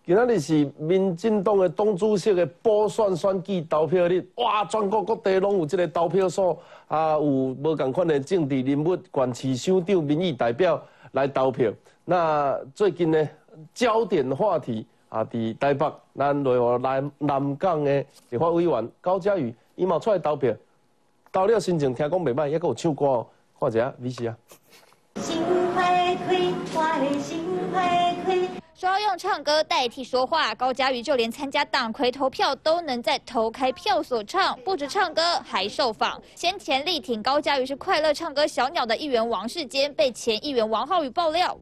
[0.07, 4.64] 今仔日是民进党的党主席的补选选举投票日，哇！
[4.66, 11.73] 全国各地拢有这个投票所，啊，有无共款的政治人物、县市首长、民意代表来投票。
[12.05, 13.29] 那最近呢，
[13.75, 20.55] 焦点话题啊，伫台北，咱内华南南港的立法委员高嘉瑜，伊嘛出来投票，
[21.33, 23.27] 投了心情听讲袂歹，还佫有唱歌哦，
[23.59, 24.37] 看一下 V C 啊。
[28.79, 36.21] 说要用唱歌代替说话，高嘉瑜就连参加党魁投票都能在投开票所唱，不止唱歌还受访。
[36.35, 41.57] 先前力挺高嘉瑜是快乐唱歌小鸟的议员王世坚，被前议员王浩宇爆料。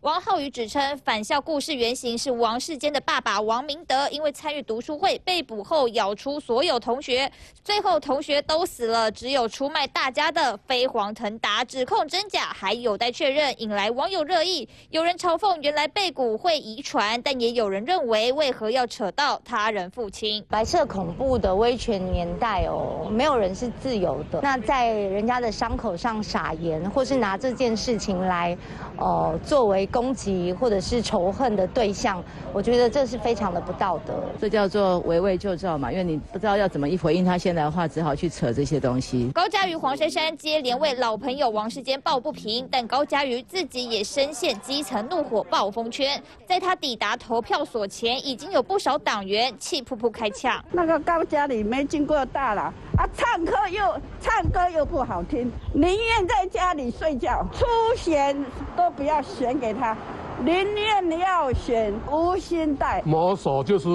[0.00, 7.30] 王浩宇指称，返校故事原型是王世坚的爸爸王明德，因为参与读书会被捕后咬出所有同学，
[7.62, 11.62] 最后同学都死了，只有出卖大家的飞黄腾达。
[11.66, 14.66] 指控真假还有待确认，引来网友热议。
[14.88, 20.42] 有人嘲讽原来被捕会遗传，但也有人认为为何要扯到他人父亲？
[20.48, 24.40] 白色恐怖的威权年代哦，没有人是自由的。
[24.40, 28.56] 那在人家的伤口上撒盐，或是拿这件事情来，
[28.96, 29.89] 哦，作为。
[29.90, 32.22] 攻击或者是仇恨的对象，
[32.52, 34.14] 我觉得这是非常的不道德。
[34.40, 39.30] 这叫做围魏救赵嘛，因为你不知道要怎么一回应他现在的话，只好去扯这些东西。
[39.34, 46.20] 高嘉瑜、黄珊珊接连为老朋友王世坚抱不平，但高嘉瑜自己也深陷基层怒火暴风圈。
[46.46, 50.64] 在他抵达投票所前，已经有不少党员气噗噗开呛。
[50.72, 57.64] 那个高嘉里没经过大了啊，唱歌又唱歌又不好听，宁愿在家里睡觉，出
[57.96, 58.36] 选
[58.76, 59.96] 都不要选给他，
[60.44, 63.00] 宁愿要选吴兴代。
[63.06, 63.88] 魔手就是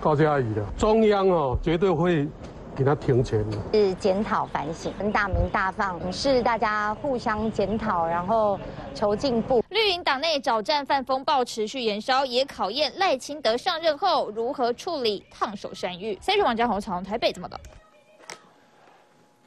[0.00, 2.26] 高嘉瑜的，中央哦绝对会
[2.74, 3.58] 给他停权的。
[3.74, 8.58] 是检讨反省，跟大鸣大放，是大家互相检讨，然后
[8.94, 9.62] 求进步。
[9.68, 16.16] 绿营党内找战犯风暴持续延烧，也考验赖清德上任后如何处理烫手山芋。
[16.22, 17.58] 三十王江宏从台北怎么搞？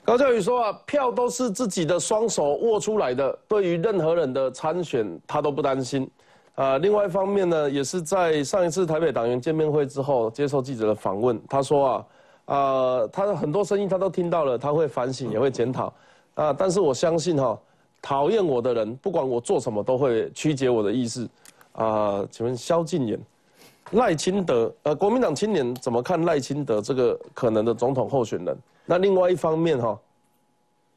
[0.05, 6.07] 高教宇说啊，票都是自己的双手握出来的，对于任何人的参选，他都不担心。
[6.53, 12.05] 啊，另外一方面呢，也是在上一次台北党员见面会之后接受记者的访问，他说啊，
[12.45, 15.91] 啊，他的很多声音他都听到了，他会反省，也会检讨。
[16.35, 17.59] 啊，但是我相信哈，
[17.99, 21.27] 讨厌我的人，不管我做什么，都会曲解我的意思。
[21.71, 23.19] 啊，请问萧敬言、
[23.93, 28.55] 赖清德，呃，国民党青年怎么看赖清德这个可能的总统候选人？
[28.85, 29.99] 那另外一方面哈，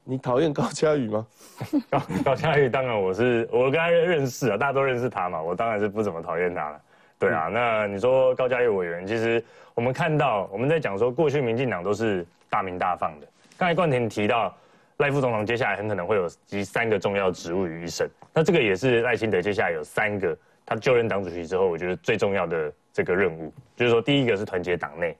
[0.04, 1.26] 你讨厌高嘉宇吗？
[1.90, 6.80] 高高嘉瑜当然我是我跟他认识啊，大家都认识他嘛，我当然是不怎么讨厌他了。
[7.18, 9.42] 对啊，那你说高嘉瑜委员，其实
[9.74, 13.26] 我们看到我们在讲说，过去民进党都是大名大放的。
[13.56, 14.54] 刚才冠廷提到
[14.98, 25.16] 赖副总统接下来很可能会有集三个重要职务于一身，那这个也是赖清德接下来有三个他就任党主席之后，我觉得最重要的这个任务，就是说第一个是团结党内。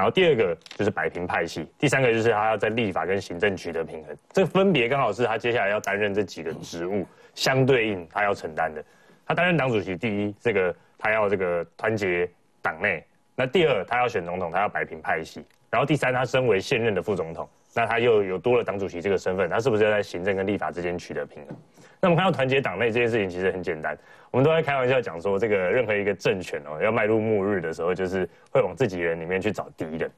[0.00, 8.82] 然后第二个就是摆平派系，第三个就是他要在立法跟行政取得平衡，这分别刚好是他接下来要担任这几个职务相对应他要承担的。
[9.26, 12.26] 他担任党主席，第一，这个他要这个团结
[12.62, 13.02] 党内；
[13.34, 21.56] 那第二，他要选总统，他要摆平派系；然后第三，他身为现任的副总统，那他又有多了党主席这个身份，他是不是要在行政跟立法之间取得平衡？
[22.00, 23.96] 那我们看到团结党内这件事情其实很简单，
[24.30, 30.10] 我们都在开玩笑讲说，这个任何一个政权哦要迈入末日的时候，就是会往自己人里面去找敌人。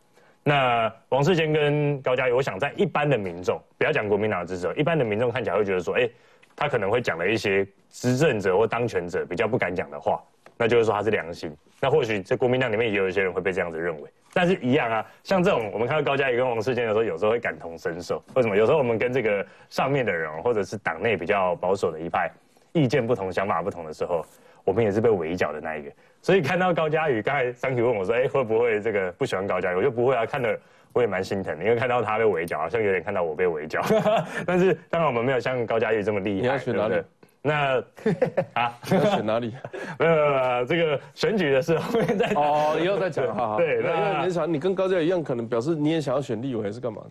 [0.45, 6.09] 那王世坚跟高嘉瑜，我想在一般的民众，不要讲国民党的支持者，一般的民众看起来会觉得说，哎，
[6.57, 10.23] 他可能会讲了一些执政者或当权者比较不敢讲的话，
[10.57, 11.55] 那就是说他是良心。
[11.81, 18.23] 那或许在国民党里面也有一些人会被这样子认为，但是一样啊，像这种我们看到高嘉瑜跟王世坚的时候，有时候会感同身受。
[18.35, 18.57] 为什么？
[18.57, 22.31] 有时候我们跟这个上面的人，或者是党内比较保守的一派，
[22.73, 24.25] 意见不同、想法不同的时候，
[24.65, 25.91] 我们也是被围剿的那一个。
[26.23, 30.59] 所以看到高嘉瑜，刚才三 Q 问我说：“哎，会不会这个不喜欢高嘉瑜？”我就不会啊，看的
[30.93, 33.83] 我也蛮心疼的，因为看到他被围剿，好像有点看到我被围剿。
[34.47, 36.41] 但是当然我们没有像高嘉瑜这么厉害。
[36.41, 37.03] 你要去哪里？
[37.43, 37.83] 那
[38.55, 39.53] 啊，要选哪里？
[39.99, 43.57] 没有没有，这个选举的事后面再哦，以后再讲哈。
[43.61, 47.03] 对，那你想，你跟高嘉瑜一样，可能表示你也想要选立委，还是干嘛？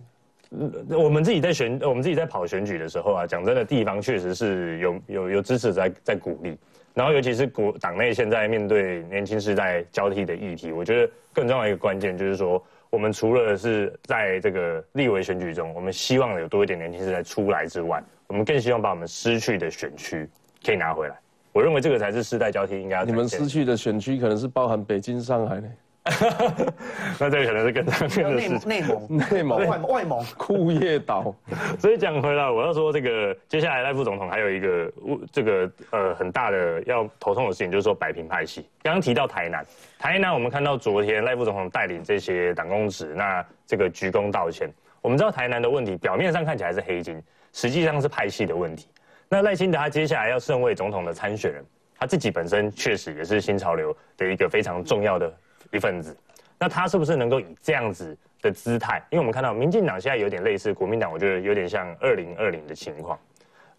[0.89, 6.57] 我们自己在选，我们自己在跑选举的时候啊，讲真的，地方确实是有有有支持在在鼓励。
[6.93, 20.25] 然后，尤其是国党内现在面对年轻世代交替的议题，我觉得更重要一个关键就是说，我们除了是在这个立委选举中，我们希望有多一点年轻世代出来之外，我们更希望把我们失去的选区
[20.65, 21.15] 可以拿回来。
[21.51, 23.03] 我认为这个才是世代交替应该。
[23.03, 25.67] 你们失去的选区可能是包含北京、上海呢？
[27.19, 28.65] 那这个可能是更常见的事。
[28.65, 31.35] 内蒙、内蒙、 外外蒙、 库页岛。
[31.77, 34.93] 所以讲回来，我要说这个接下来赖副总统还有一个
[35.29, 38.65] 这个呃很大的要头痛的事情，就是说摆平派系。
[38.81, 39.65] 刚刚提到台南，
[39.99, 44.71] 台南我们看到昨天赖副总统带领这些党公职，那这个鞠躬道歉。
[45.01, 47.21] 我们知道台南的问题，表面上看起来是黑金，
[47.53, 48.87] 实际上是派系的问题。
[49.29, 51.63] 那赖清德他接下来要胜位总统的参选人，
[51.97, 55.33] 他自己本身确实也是新潮流的一个非常重要的。
[55.73, 56.13] 一份子，
[56.59, 59.01] 那他是不是能够以这样子的姿态？
[59.09, 63.17] 因为我们看到民进党现在有点类似国民党，我觉得有点像二零二零的情况。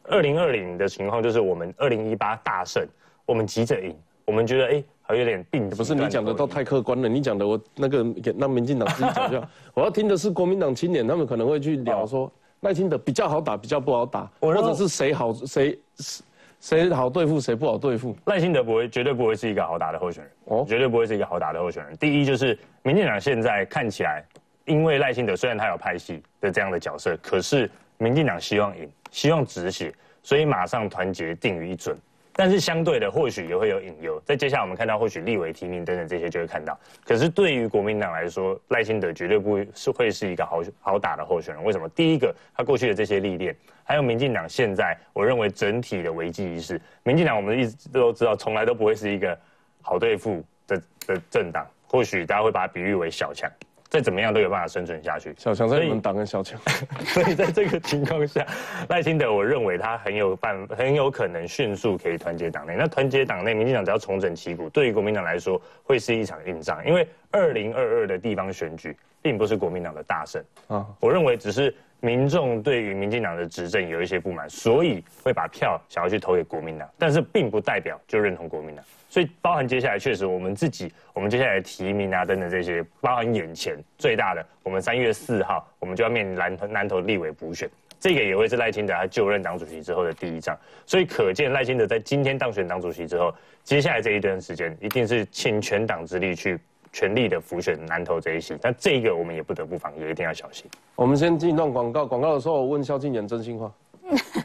[0.04, 2.82] 二零二零的情况就是我们二零一八大胜，
[3.26, 3.94] 我们急着赢，
[4.24, 5.68] 我们觉得哎，还有点病。
[5.68, 9.46] 不是你讲的都太客观了，你讲的我那个给那民进党自己讲就好。
[9.74, 12.32] 我要听的是国民党青年，他们可能会去聊说
[12.62, 16.22] 赖清德比较好打，比较不好打，或者是谁好谁是。
[16.60, 18.16] 谁好对付，谁不好对付？
[18.26, 21.96] 赖清德不会，绝对不会是一个好打的候选人，哦，绝对不会是一个好打的候选人。
[21.96, 24.24] 第一就是民进党现在看起来，
[24.64, 29.92] 因为赖清德虽然他有拍戏的这样的角色，可是民进党希望赢，希望止血，
[30.22, 31.98] 所以马上团结定于一尊。
[32.34, 34.20] 但是相对的，或许也会有隐忧。
[34.24, 36.78] 在接下来我们看到，或许立委提名等等这些就会看到。
[37.04, 41.62] 可是对于国民党来说，赖清德绝对不是会是一个好好打的候选人。
[41.62, 41.88] 为什么？
[41.90, 43.54] 第一个，他过去的这些历练，
[43.84, 49.38] 还有民进党现在，我认为整体的危机意识，民进党我们一直都知道，从来都不会是一个
[49.82, 51.66] 好对付的的政党。
[51.86, 53.50] 或许大家会把它比喻为小强。
[53.92, 55.34] 再怎么样都有办法生存下去。
[55.36, 56.58] 小强在你们党跟小强，
[57.04, 58.42] 所以在这个情况下，
[58.88, 62.74] 赖清德我认为他很有办，很有可能迅速可以团结党内。
[62.74, 66.82] 那团结党内，民进党只要重整旗鼓，对于国民党来说会是一场硬仗。
[66.86, 71.74] 因为二零二二的地方选举并不是国民党的大胜啊，我认为只是
[72.04, 78.84] 民众对于民进党的执政有一些不满，所以会把票想要去投给国民党，但是并不代表就认同国民党。
[79.08, 90.58] 所以，包含接下来确实，我们自己，我们接下来提名啊等等这些，包含眼前最大的，我们三月四号，我们就要面临南投南投立委补选，这个也会是赖清德他就任党主席之后的第一仗。
[90.86, 93.32] 所以，可见赖清德在今天当选党主席之后，
[93.62, 96.58] 接下来这一段时间，一定是倾全党之力去
[96.92, 98.56] 全力的辅选南投这一席。
[98.60, 100.66] 但这个我们也不得不防，也一定要小心。
[100.94, 103.72] 我们先进一段广告，广告的时候我问萧敬言真心话。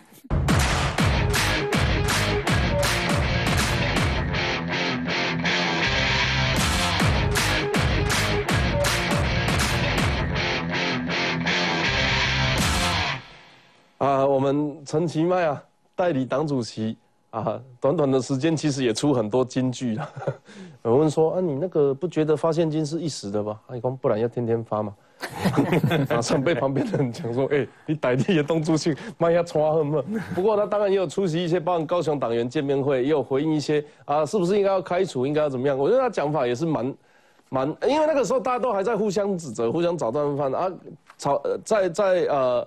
[13.97, 15.63] 啊，我们陈其迈啊，
[15.95, 16.95] 代理党主席
[17.29, 20.09] 啊，短短的时间其实也出很多金句了。
[20.83, 23.59] 有问说啊，你那个不觉得发现金是一时的吗？
[23.71, 24.93] 你讲不然要天天发嘛。
[26.09, 30.03] 马上被旁边的人讲说，哎，你代理的东主席，卖下穿很嘛。
[30.33, 35.77] 不过他当然也有出席一些帮高雄党员见面会，也有回应一些啊，是不是应该要开除，应该要怎么样？
[35.77, 36.95] 我觉得他讲法也是蛮
[37.49, 40.71] 蛮，因为那个时候大家都还在互相指责，互相找断饭啊，
[41.17, 42.65] 吵在在呃。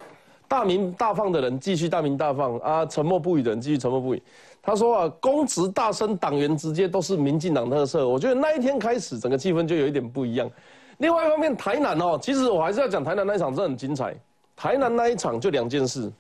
[0.51, 4.21] 大名大放的人继续大名大放啊，沉默不语的人继续沉默不语。
[4.63, 8.07] 他说啊，公职大声，党员直接都是民进党特色。
[8.07, 10.51] 我觉得那一天开始，整个气氛就有一点不一样。
[10.99, 14.15] 另外一方面，台南哦，其实我还是要讲台南那一场，真的很精彩。
[14.55, 16.13] 台南那一场就两件事，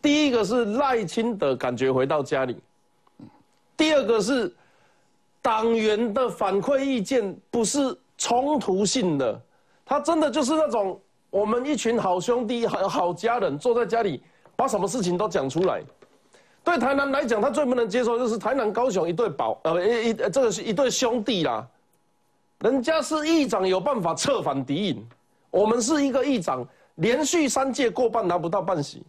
[0.00, 2.56] 第一个是赖清德感觉回到家里，
[3.76, 4.54] 第二个是
[5.40, 9.40] 党员的反馈意见不是冲突性的，
[9.84, 11.00] 他真的就是那种。
[11.30, 14.22] 我们一群好兄弟、好好家人坐在家里，
[14.54, 15.82] 把什么事情都讲出来。
[16.64, 21.66] 对台南来讲，他最不能接受就是台南、高雄一对宝，呃，一一这个是一对兄弟啦。
[22.60, 25.06] 人家是议长有办法策反敌营，
[25.50, 26.64] 我们是一个议长，
[26.96, 29.02] 连续三届过半拿不到半席。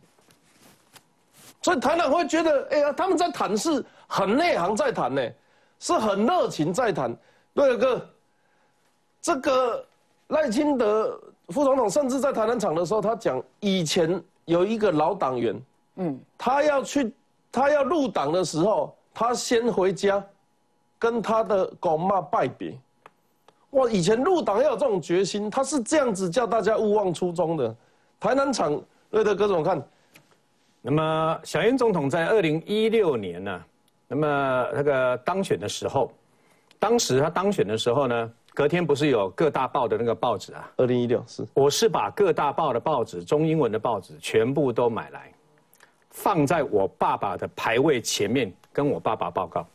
[1.62, 5.22] 所以台南会觉得，哎呀，他们在谈是很内行在谈呢，
[5.80, 7.16] 是很热情在谈。
[7.54, 8.10] 对哥，
[9.22, 9.86] 这个
[10.28, 11.20] 赖清德。
[11.50, 15.62] 副总统甚至在台南场的时候，他讲以前有一个老党员，
[15.98, 17.14] 嗯，他要去，
[17.54, 20.22] 他要入党的时候，他先回家，
[20.98, 22.76] 跟他的狗妈拜别。
[23.70, 27.76] 哇，以前入党要有这种决心，他是这样子叫大家勿忘初衷的。
[28.20, 28.82] 台南场，
[29.12, 29.88] 瑞德哥怎么看？
[30.82, 33.64] 那么小英总统在二零一六年呢，
[34.08, 36.12] 那么那个当选的时候，
[36.80, 38.32] 当时他当选的时候呢？
[38.56, 40.72] 隔天不是有各大报的那个报纸啊？
[40.78, 45.33] 二零一六是，我是把各大报的报纸，中英文的报纸全部都买来，
[46.14, 49.68] 放在我爸爸的牌位前面，跟我爸爸报告。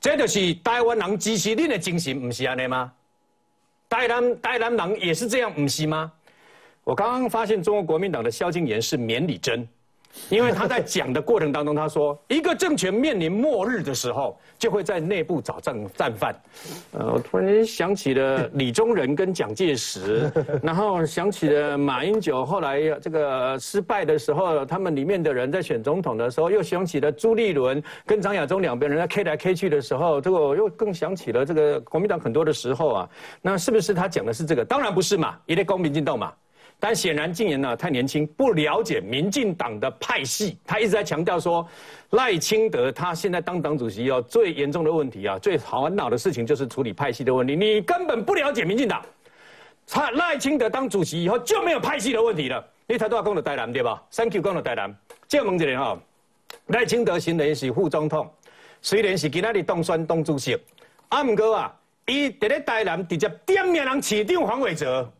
[0.00, 2.92] 这就是台湾人支持你的精神，不是安尼吗？
[3.88, 6.12] 台南台南人也是这样，不是吗？
[6.84, 9.66] 我刚刚发现中国国民党的萧敬言是免礼真。
[10.30, 16.34] 因为他在讲的过程当中，他说一个政权面临末日的时候，就会在内部找战战犯。
[16.92, 20.30] 呃，我突然间想起了李宗仁跟蒋介石，
[20.62, 33.08] 然后想起了马英九后来这个失败的时候，他们里面的人在选总统的时候，又想起了朱立伦跟张亚中两边人在 K 来 K 去的时候，这个我又更想起了这个国民党很多的时候啊。
[33.40, 34.64] 那是不是他讲的是这个？
[34.64, 36.32] 当然不是嘛，一定公平进动嘛。
[36.80, 40.56] 但显然，禁言呢太年轻，不了解民进党的派系。
[40.64, 41.66] 他一直在强调说，
[42.10, 47.56] 赖清德他现在当党主席哦，最严重的问题啊，最烦恼的事情就是处理派系的问题。
[47.56, 49.02] 你根本不了解民进党。
[49.90, 52.64] 他赖清德当主席以后就没有派系的问题了。
[52.86, 54.94] 你他都要讲到台南对吧？Thank you，讲到台南。
[55.26, 55.98] 这问一下哈，
[56.66, 58.30] 赖清德现在是副总统，
[58.82, 60.56] 虽然是今仔日当选党主席，
[61.08, 61.74] 啊，不过啊，
[62.06, 65.10] 伊在咧台南直接点名人市长黄伟哲。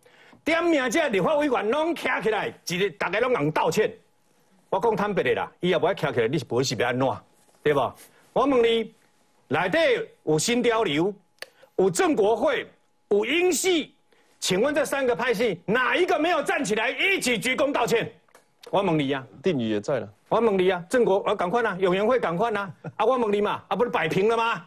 [0.48, 3.92] 点名这立法委员拢站起来，一日大家拢人道歉。
[4.70, 7.06] 我讲坦白的啦，伊也不爱站起来，你是本事要安怎？
[7.62, 7.80] 对不？
[8.32, 8.94] 我问你，
[9.48, 9.78] 内底
[10.22, 11.14] 有新交流，
[11.76, 12.66] 有郑国会，
[13.10, 13.94] 有英系，
[14.40, 18.10] 请问这三个派系哪一个没有站起来一起鞠躬道歉？
[18.70, 20.08] 我问你呀、定宇也在了。
[20.30, 24.66] 我问你啊，郑国我赶快啊，永援会赶快啊，啊我问你嘛，啊不是摆平了吗？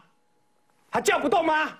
[0.90, 1.76] 还叫不动吗？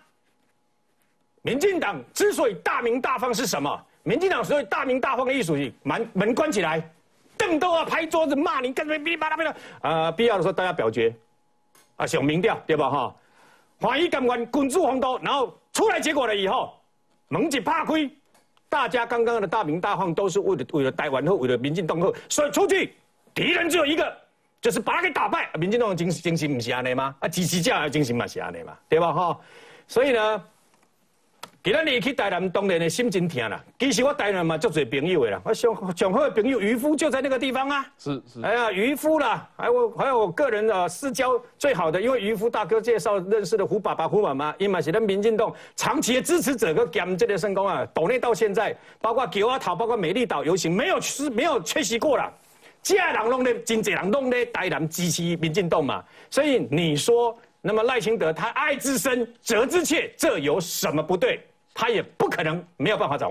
[1.43, 3.87] 民进党之所以大名大放是什么？
[4.05, 6.83] 民进党所以大名大放的艺术是门门关起来，
[7.37, 11.15] 凳都要拍桌子骂你，干什么噼里啪啦噼啦，啊必要的时候大家表决，
[11.97, 13.15] 啊选民调对吧哈？
[13.81, 16.75] 怀疑甘愿滚出红都，然后出来结果了以后，
[17.29, 18.11] 门一拍开，
[18.69, 22.95] 大家刚刚的大名大放都是为了为了台湾后，为了民进党后，所以出去
[23.33, 24.17] 敌人只有一个，
[24.61, 25.49] 就是把他给打败。
[25.55, 27.15] 民进党的精精神不是安尼吗？
[27.21, 29.39] 啊，支持者的精神嘛是安尼嘛，对吧哈？
[29.87, 30.45] 所以呢。
[31.65, 33.65] 今日你去台南，当然的心真疼啦。
[33.79, 35.41] 其实我台南嘛，足侪朋友的啦。
[35.45, 37.87] 我上上好的朋友渔夫就在那个地方啊。
[37.97, 38.43] 是是。
[38.43, 52.29] 哎呀，渔夫啦，还有还有我个人的私交最好的，因为渔夫大哥介绍认识的胡爸爸、胡妈妈，因嘛是咱民进党长期的支持者，个兼这个成功啊，岛内到现在，包括九阿桃，包括美丽岛游行，没有是没有缺席过了。
[52.83, 56.03] 这人弄的，真济人弄的台南支持民进党嘛。
[56.29, 61.41] 所以你说，那么赖清德他爱之深，责之切，这有什么不对？
[61.75, 63.31] 他也不可能没有办法掌握。